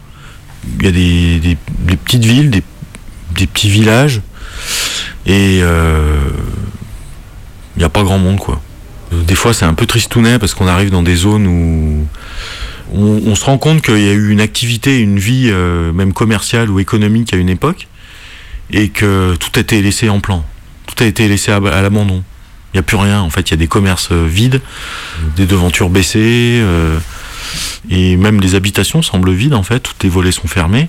[0.79, 1.39] Il y a des,
[1.87, 2.63] des- petites villes, des,
[3.35, 4.21] des petits villages
[5.27, 6.19] et euh,
[7.77, 8.61] il n'y a pas grand monde quoi.
[9.13, 12.07] Euh, Des fois, c'est un peu tristounet parce qu'on arrive dans des zones où
[12.93, 16.71] on, se rend compte qu'il y a eu une activité, une vie, euh, même commerciale
[16.71, 17.87] ou économique à une époque,
[18.73, 20.45] et que tout a été laissé en plan.
[20.87, 22.25] Tout a été laissé à, l'abandon.
[22.73, 23.21] Il n'y a plus rien.
[23.21, 24.61] En fait, il y a des commerces euh, vides,
[25.37, 26.99] des devantures baissées, euh,
[27.91, 29.81] et même les habitations semblent vides en fait.
[29.81, 30.89] Toutes les volets sont fermés.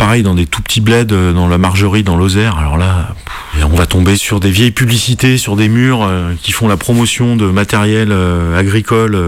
[0.00, 2.56] Pareil dans des tout petits bleds euh, dans la margerie dans Lozère.
[2.56, 3.14] Alors là,
[3.62, 7.36] on va tomber sur des vieilles publicités sur des murs euh, qui font la promotion
[7.36, 9.18] de matériel euh, agricole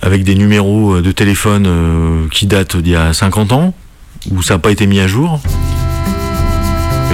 [0.00, 3.74] avec des numéros de téléphone qui datent d'il y a 50 ans
[4.30, 5.38] où ça n'a pas été mis à jour.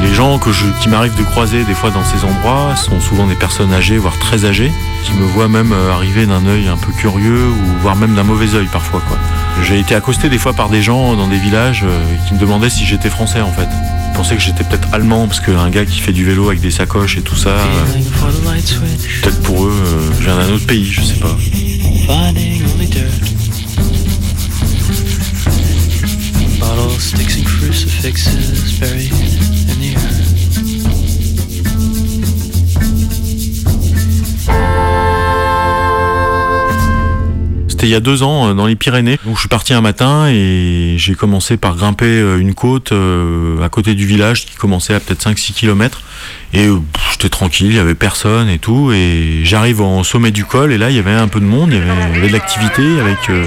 [0.02, 3.26] Les gens que je, qui m'arrivent de croiser des fois dans ces endroits sont souvent
[3.26, 4.72] des personnes âgées, voire très âgées,
[5.04, 8.24] qui me voient même euh, arriver d'un œil un peu curieux ou voire même d'un
[8.24, 9.02] mauvais œil parfois.
[9.62, 12.70] J'ai été accosté des fois par des gens dans des villages euh, qui me demandaient
[12.70, 13.68] si j'étais français en fait.
[14.10, 16.70] Ils pensaient que j'étais peut-être allemand parce qu'un gars qui fait du vélo avec des
[16.70, 17.84] sacoches et tout ça, euh,
[19.22, 21.36] peut-être pour eux, euh, viens d'un autre pays, je sais pas.
[28.00, 29.53] Bottles,
[37.84, 39.18] C'était il y a deux ans euh, dans les Pyrénées.
[39.26, 43.60] Donc je suis parti un matin et j'ai commencé par grimper euh, une côte euh,
[43.60, 46.00] à côté du village qui commençait à peut-être 5-6 km.
[46.54, 46.80] Et euh,
[47.10, 48.92] j'étais tranquille, il y avait personne et tout.
[48.92, 51.72] Et j'arrive au sommet du col et là il y avait un peu de monde,
[51.72, 53.44] il y avait, de l'activité avec, euh,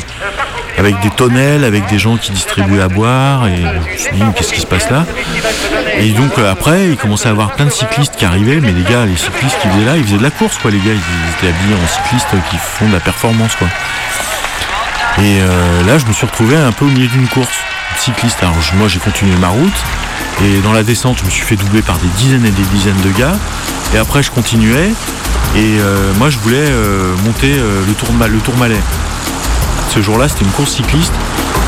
[0.78, 3.48] avec des tonnelles, avec des gens qui distribuaient à boire.
[3.48, 5.06] Et je me suis dit, qu'est-ce qui se passe là?
[5.98, 8.60] Et donc euh, après il commençait à avoir plein de cyclistes qui arrivaient.
[8.60, 10.80] Mais les gars, les cyclistes qui faisaient là, ils faisaient de la course quoi les
[10.80, 10.92] gars.
[10.92, 13.70] Ils étaient habillés en cyclistes qui font de la performance quoi.
[15.20, 15.40] Et
[15.88, 17.58] là, je me suis retrouvé un peu au milieu d'une course
[17.96, 18.38] cycliste.
[18.44, 19.84] Alors moi, j'ai continué ma route.
[20.44, 23.02] Et dans la descente, je me suis fait doubler par des dizaines et des dizaines
[23.04, 23.36] de gars.
[23.94, 24.92] Et après, je continuais.
[25.56, 28.82] Et euh, moi, je voulais euh, monter euh, le, tour, le Tourmalet.
[29.90, 31.14] Ce jour-là, c'était une course cycliste.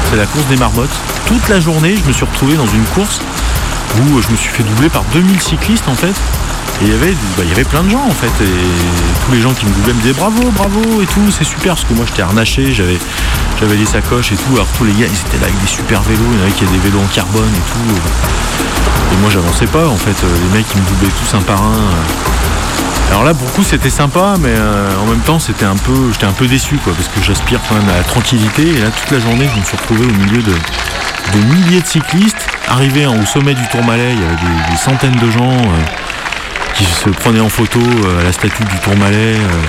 [0.09, 0.89] C'est la course des marmottes.
[1.25, 3.19] Toute la journée, je me suis retrouvé dans une course
[3.97, 6.13] où je me suis fait doubler par 2000 cyclistes en fait.
[6.81, 8.31] Et il y avait, bah, il y avait plein de gens en fait.
[8.43, 11.75] Et tous les gens qui me doublaient me disaient bravo, bravo et tout, c'est super
[11.75, 12.97] parce que moi j'étais harnaché, j'avais,
[13.59, 14.53] j'avais des sacoches et tout.
[14.53, 16.51] Alors tous les gars, ils étaient là avec des super vélos, il y en avait
[16.51, 17.95] qui avaient des vélos en carbone et tout.
[19.11, 20.15] Et moi j'avançais pas en fait.
[20.23, 21.89] Les mecs ils me doublaient tous un par un.
[23.11, 26.11] Alors là, pour le coup, c'était sympa, mais euh, en même temps, c'était un peu,
[26.13, 28.61] j'étais un peu déçu, quoi, parce que j'aspire quand même à la tranquillité.
[28.61, 31.87] Et là, toute la journée, je me suis retrouvé au milieu de, de milliers de
[31.87, 32.45] cyclistes.
[32.67, 35.81] Arrivé au sommet du Tourmalet, il y avait des, des centaines de gens euh,
[36.79, 39.35] qui se prenaient en photo euh, à la statue du Tourmalet.
[39.35, 39.61] euh.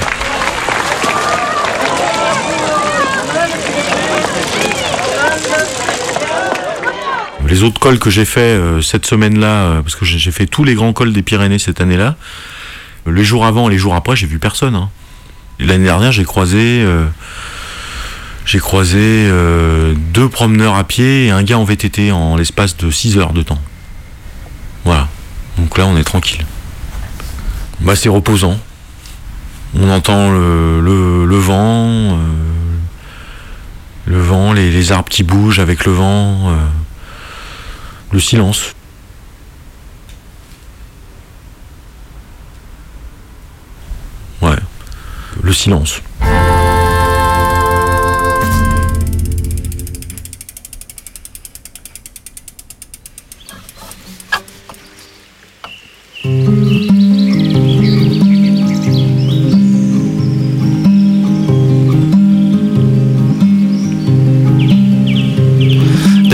[7.47, 10.75] Les autres cols que j'ai fait euh, cette semaine-là, parce que j'ai fait tous les
[10.75, 12.15] grands cols des Pyrénées cette année-là,
[13.07, 14.75] les jours avant et les jours après, j'ai vu personne.
[14.77, 14.89] hein.
[15.59, 16.87] L'année dernière, j'ai croisé,
[18.47, 19.29] j'ai croisé
[20.13, 23.43] deux promeneurs à pied et un gars en VTT en l'espace de 6 heures de
[23.43, 23.61] temps.
[24.87, 25.09] Voilà.
[25.59, 26.47] Donc là, on est tranquille.
[27.81, 28.59] Bah, c'est reposant.
[29.75, 32.17] On entend le, le- vent, euh,
[34.07, 36.51] le vent, les, les arbres qui bougent avec le vent.
[36.51, 36.57] euh.
[38.13, 38.75] le silence.
[44.43, 44.57] Ouais,
[45.43, 46.01] le silence.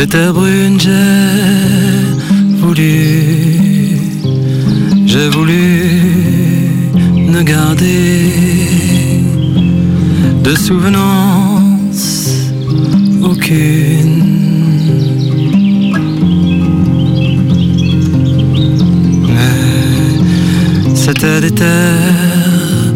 [0.06, 0.92] De terre brune, j'ai
[2.60, 3.98] voulu,
[5.04, 5.82] j'ai voulu
[7.28, 8.30] ne garder
[10.44, 12.52] de souvenance
[13.20, 14.22] aucune.
[19.26, 22.94] Mais c'était des terres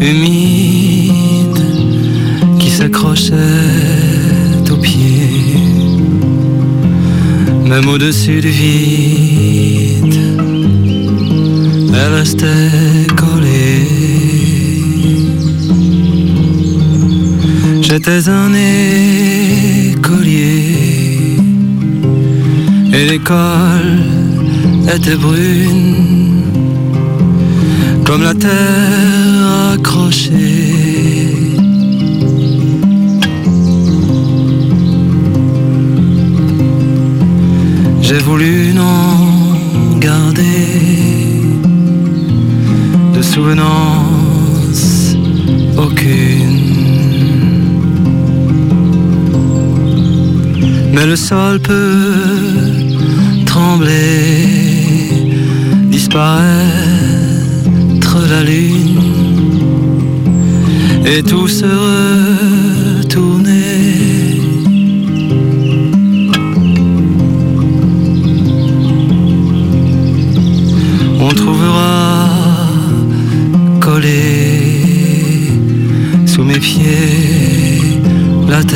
[0.00, 1.62] humides
[2.58, 3.79] qui s'accrochaient
[7.70, 10.16] même au-dessus du vide,
[11.94, 13.86] elle restait collée.
[17.80, 18.52] J'étais un
[19.92, 20.56] écolier
[22.92, 24.00] et l'école
[24.92, 26.42] était brune
[28.04, 30.59] comme la terre accrochée.
[38.12, 40.66] J'ai voulu n'en garder
[43.14, 45.14] de souvenance
[45.78, 46.58] aucune.
[50.92, 52.48] Mais le sol peut
[53.46, 54.48] trembler,
[55.84, 56.48] disparaître
[58.28, 59.00] la lune
[61.06, 62.49] et tout se
[78.62, 78.66] Un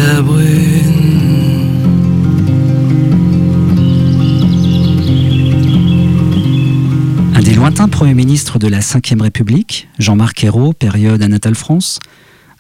[7.42, 11.98] des lointains premiers ministres de la Ve République, Jean-Marc Ayrault, période Anatole France,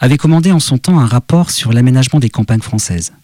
[0.00, 3.14] avait commandé en son temps un rapport sur l'aménagement des campagnes françaises.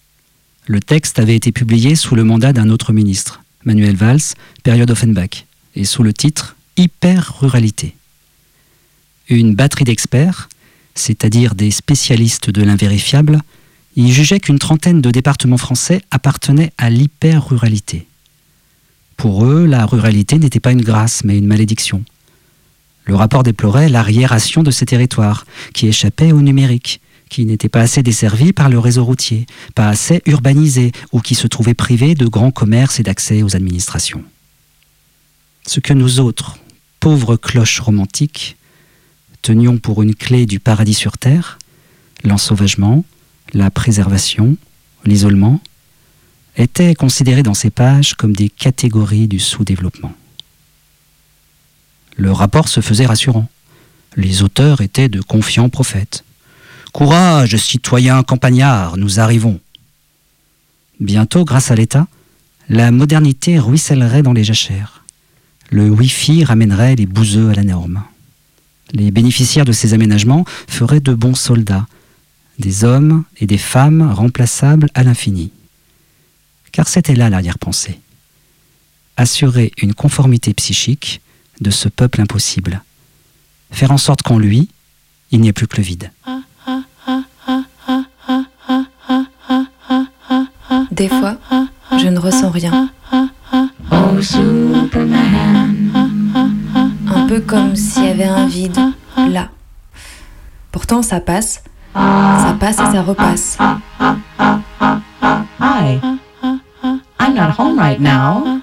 [0.66, 5.44] Le texte avait été publié sous le mandat d'un autre ministre, Manuel Valls, période Offenbach,
[5.76, 7.94] et sous le titre Hyper-ruralité.
[9.28, 10.48] Une batterie d'experts,
[10.94, 13.42] c'est-à-dire des spécialistes de l'invérifiable,
[13.96, 18.06] y jugeait qu'une trentaine de départements français appartenaient à l'hyper-ruralité.
[19.16, 22.04] Pour eux, la ruralité n'était pas une grâce, mais une malédiction.
[23.04, 28.02] Le rapport déplorait l'arriération de ces territoires, qui échappaient au numérique, qui n'étaient pas assez
[28.02, 32.50] desservis par le réseau routier, pas assez urbanisés, ou qui se trouvaient privés de grands
[32.50, 34.24] commerces et d'accès aux administrations.
[35.66, 36.58] Ce que nous autres,
[36.98, 38.56] pauvres cloches romantiques,
[39.42, 41.58] tenions pour une clé du paradis sur terre,
[42.24, 43.04] l'ensauvagement,
[43.52, 44.56] la préservation,
[45.04, 45.60] l'isolement,
[46.56, 50.12] étaient considérés dans ces pages comme des catégories du sous-développement.
[52.16, 53.48] Le rapport se faisait rassurant.
[54.16, 56.24] Les auteurs étaient de confiants prophètes.
[56.92, 59.60] Courage, citoyens campagnards, nous arrivons.
[60.98, 62.08] Bientôt, grâce à l'État,
[62.68, 65.04] la modernité ruissellerait dans les jachères.
[65.70, 68.02] Le Wi-Fi ramènerait les bouseux à la norme.
[68.92, 71.86] Les bénéficiaires de ces aménagements feraient de bons soldats,
[72.60, 75.50] des hommes et des femmes remplaçables à l'infini.
[76.72, 78.00] Car c'était là l'arrière-pensée.
[79.16, 81.20] Assurer une conformité psychique
[81.60, 82.82] de ce peuple impossible.
[83.70, 84.68] Faire en sorte qu'en lui,
[85.30, 86.12] il n'y ait plus que le vide.
[90.90, 91.38] Des fois,
[91.98, 92.90] je ne ressens rien.
[97.06, 98.78] Un peu comme s'il y avait un vide
[99.16, 99.50] là.
[100.72, 101.62] Pourtant, ça passe.
[101.94, 103.58] Ça passe et ça repasse.
[105.60, 106.00] Hi.
[107.18, 108.60] I'm not home right now,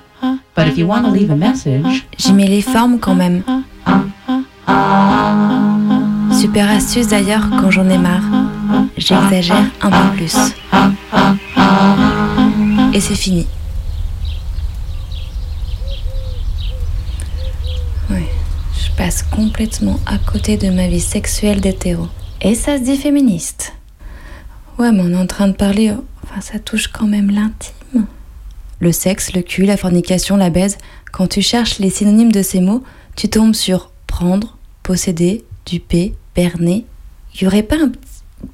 [0.55, 3.43] but if you want to leave a message, J'y mets les formes quand même.
[6.32, 8.23] Super astuce d'ailleurs quand j'en ai marre.
[8.97, 10.36] J'exagère un peu plus.
[12.93, 13.47] Et c'est fini.
[18.09, 18.28] Ouais,
[18.73, 22.07] je passe complètement à côté de ma vie sexuelle d'hétéro.
[22.41, 23.73] Et ça se dit féministe.
[24.77, 25.93] Ouais, mais on est en train de parler.
[26.23, 28.05] Enfin, ça touche quand même l'intime.
[28.79, 30.77] Le sexe, le cul, la fornication, la baise.
[31.11, 32.83] Quand tu cherches les synonymes de ces mots,
[33.15, 36.85] tu tombes sur prendre, posséder, duper, berner.
[37.41, 37.91] Y aurait pas un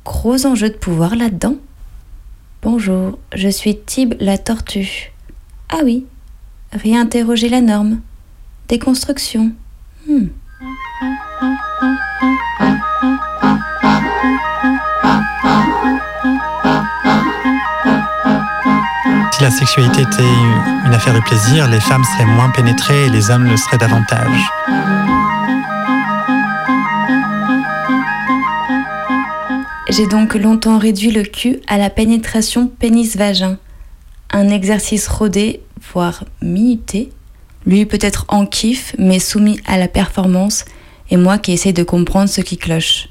[0.05, 1.57] gros enjeu de pouvoir là-dedans?
[2.61, 5.11] Bonjour, je suis Tib la tortue.
[5.67, 6.05] Ah oui,
[6.71, 7.99] réinterroger la norme.
[8.69, 9.51] Déconstruction.
[10.07, 10.27] Hmm.
[19.33, 20.21] Si la sexualité était
[20.85, 24.39] une affaire de plaisir, les femmes seraient moins pénétrées et les hommes le seraient davantage.
[29.89, 33.57] J'ai donc longtemps réduit le cul à la pénétration pénis-vagin.
[34.29, 35.61] Un exercice rodé,
[35.91, 37.09] voire minuté.
[37.65, 40.63] Lui peut-être en kiff, mais soumis à la performance,
[41.09, 43.09] et moi qui essaie de comprendre ce qui cloche.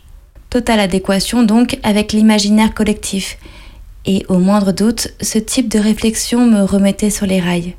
[0.50, 3.38] Totale adéquation donc avec l'imaginaire collectif.
[4.04, 7.74] Et au moindre doute, ce type de réflexion me remettait sur les rails.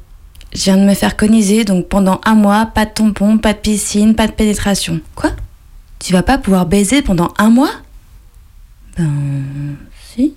[0.54, 3.58] Je viens de me faire coniser, donc pendant un mois, pas de tampon, pas de
[3.58, 5.02] piscine, pas de pénétration.
[5.16, 5.32] Quoi?
[6.00, 7.72] Tu vas pas pouvoir baiser pendant un mois?
[8.98, 9.76] Ben.
[10.16, 10.34] si.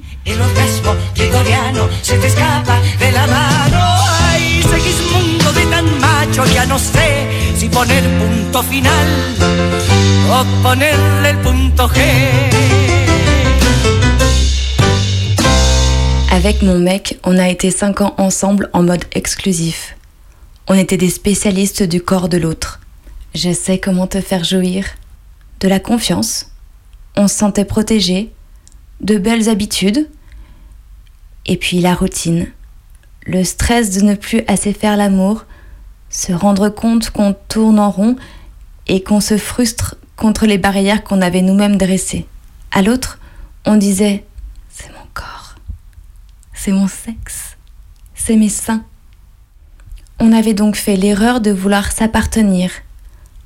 [16.30, 19.96] Avec mon mec, on a été 5 ans ensemble en mode exclusif.
[20.68, 22.80] On était des spécialistes du corps de l'autre.
[23.34, 24.84] Je sais comment te faire jouir.
[25.60, 26.50] De la confiance.
[27.16, 28.32] On se sentait protégé.
[29.00, 30.10] De belles habitudes.
[31.46, 32.48] Et puis la routine.
[33.24, 35.44] Le stress de ne plus assez faire l'amour.
[36.10, 38.16] Se rendre compte qu'on tourne en rond
[38.88, 42.26] et qu'on se frustre contre les barrières qu'on avait nous-mêmes dressées.
[42.72, 43.18] À l'autre,
[43.64, 44.25] on disait.
[46.66, 47.56] C'est mon sexe.
[48.16, 48.84] C'est mes seins.
[50.18, 52.72] On avait donc fait l'erreur de vouloir s'appartenir.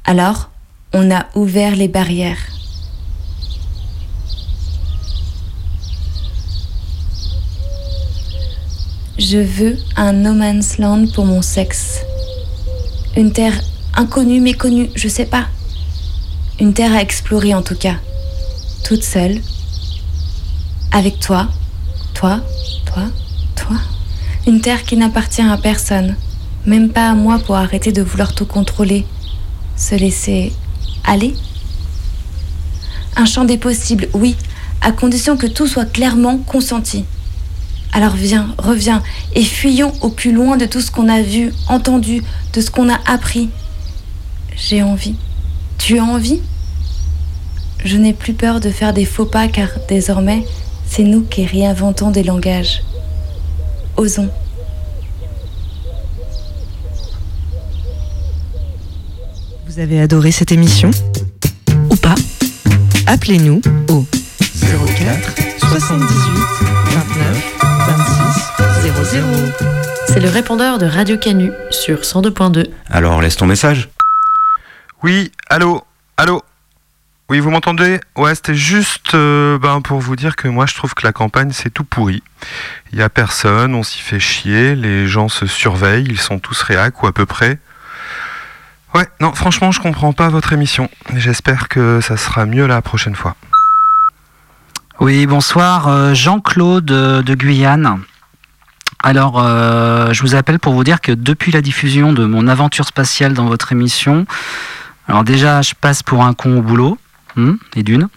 [0.06, 0.48] Alors,
[0.94, 2.38] on a ouvert les barrières.
[9.18, 12.00] Je veux un no man's land pour mon sexe.
[13.18, 13.60] Une terre
[13.96, 15.46] inconnue, méconnue, je sais pas.
[16.58, 17.96] Une terre à explorer en tout cas.
[18.82, 19.42] Toute seule.
[20.90, 21.50] Avec toi,
[22.20, 22.40] toi,
[22.84, 23.04] toi,
[23.56, 23.76] toi.
[24.46, 26.16] Une terre qui n'appartient à personne.
[26.66, 29.06] Même pas à moi pour arrêter de vouloir tout contrôler.
[29.74, 30.52] Se laisser
[31.02, 31.34] aller.
[33.16, 34.36] Un champ des possibles, oui,
[34.82, 37.06] à condition que tout soit clairement consenti.
[37.94, 39.02] Alors viens, reviens,
[39.34, 42.90] et fuyons au plus loin de tout ce qu'on a vu, entendu, de ce qu'on
[42.90, 43.48] a appris.
[44.56, 45.14] J'ai envie.
[45.78, 46.42] Tu as envie?
[47.82, 50.44] Je n'ai plus peur de faire des faux pas car désormais,
[50.90, 52.82] c'est nous qui réinventons des langages.
[53.96, 54.28] Osons.
[59.66, 60.90] Vous avez adoré cette émission
[61.90, 62.16] Ou pas
[63.06, 64.04] Appelez-nous au
[64.60, 66.08] 04 78
[66.86, 67.56] 29
[68.82, 69.26] 26 00.
[70.08, 72.66] C'est le répondeur de Radio Canu sur 102.2.
[72.90, 73.88] Alors laisse ton message.
[75.04, 75.82] Oui, allô,
[76.16, 76.42] allô.
[77.30, 78.00] Oui, vous m'entendez?
[78.16, 81.52] Ouais, c'était juste euh, ben, pour vous dire que moi je trouve que la campagne
[81.52, 82.24] c'est tout pourri.
[82.92, 86.60] Il y a personne, on s'y fait chier, les gens se surveillent, ils sont tous
[86.62, 87.60] réac ou à peu près.
[88.96, 90.90] Ouais, non, franchement, je comprends pas votre émission.
[91.14, 93.36] J'espère que ça sera mieux la prochaine fois.
[94.98, 98.00] Oui, bonsoir, euh, Jean-Claude euh, de Guyane.
[99.04, 103.32] Alors, je vous appelle pour vous dire que depuis la diffusion de mon aventure spatiale
[103.32, 104.26] dans votre émission,
[105.08, 106.98] alors déjà, je passe pour un con au boulot,
[107.76, 108.08] et d'une.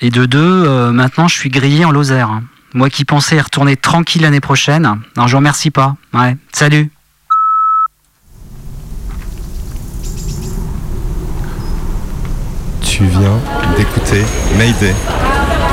[0.00, 2.40] Et de deux, euh, maintenant, je suis grillé en Lozère.
[2.72, 4.84] Moi qui pensais y retourner tranquille l'année prochaine,
[5.16, 5.96] alors je vous remercie pas.
[6.14, 6.90] Ouais, salut
[12.82, 13.38] Tu viens
[13.76, 14.24] d'écouter
[14.56, 14.94] Mayday,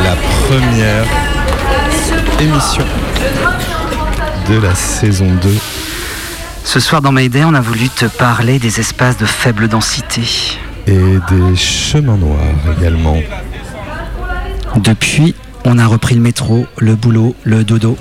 [0.03, 0.15] la
[0.47, 1.05] première
[2.39, 2.85] émission
[4.49, 5.49] de la saison 2.
[6.63, 10.57] Ce soir dans Mayday, on a voulu te parler des espaces de faible densité.
[10.87, 12.39] Et des chemins noirs
[12.77, 13.17] également.
[14.77, 15.35] Depuis,
[15.65, 17.97] on a repris le métro, le boulot, le dodo.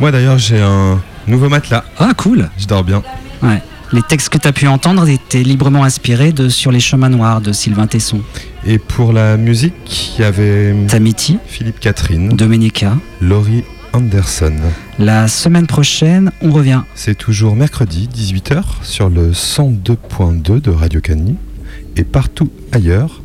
[0.00, 1.84] Moi d'ailleurs, j'ai un nouveau matelas.
[1.98, 3.02] Ah, cool Je dors bien.
[3.42, 3.62] Ouais.
[3.92, 7.40] Les textes que tu as pu entendre étaient librement inspirés de Sur les chemins noirs
[7.40, 8.22] de Sylvain Tesson.
[8.64, 12.96] Et pour la musique, il y avait Tamiti, Philippe Catherine, Domenica.
[13.20, 14.54] Laurie Anderson.
[14.98, 16.82] La semaine prochaine, on revient.
[16.94, 21.36] C'est toujours mercredi 18h sur le 102.2 de Radio Cani
[21.96, 23.20] et partout ailleurs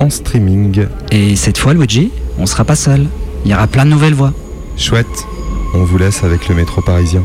[0.00, 0.86] en streaming.
[1.10, 3.06] Et cette fois, Luigi, on sera pas seul.
[3.44, 4.32] Il y aura plein de nouvelles voix.
[4.76, 5.26] Chouette,
[5.74, 7.22] on vous laisse avec le métro parisien.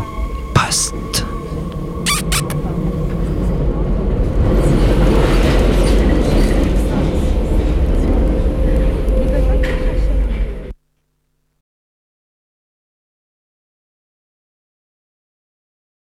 [0.53, 1.25] Poste.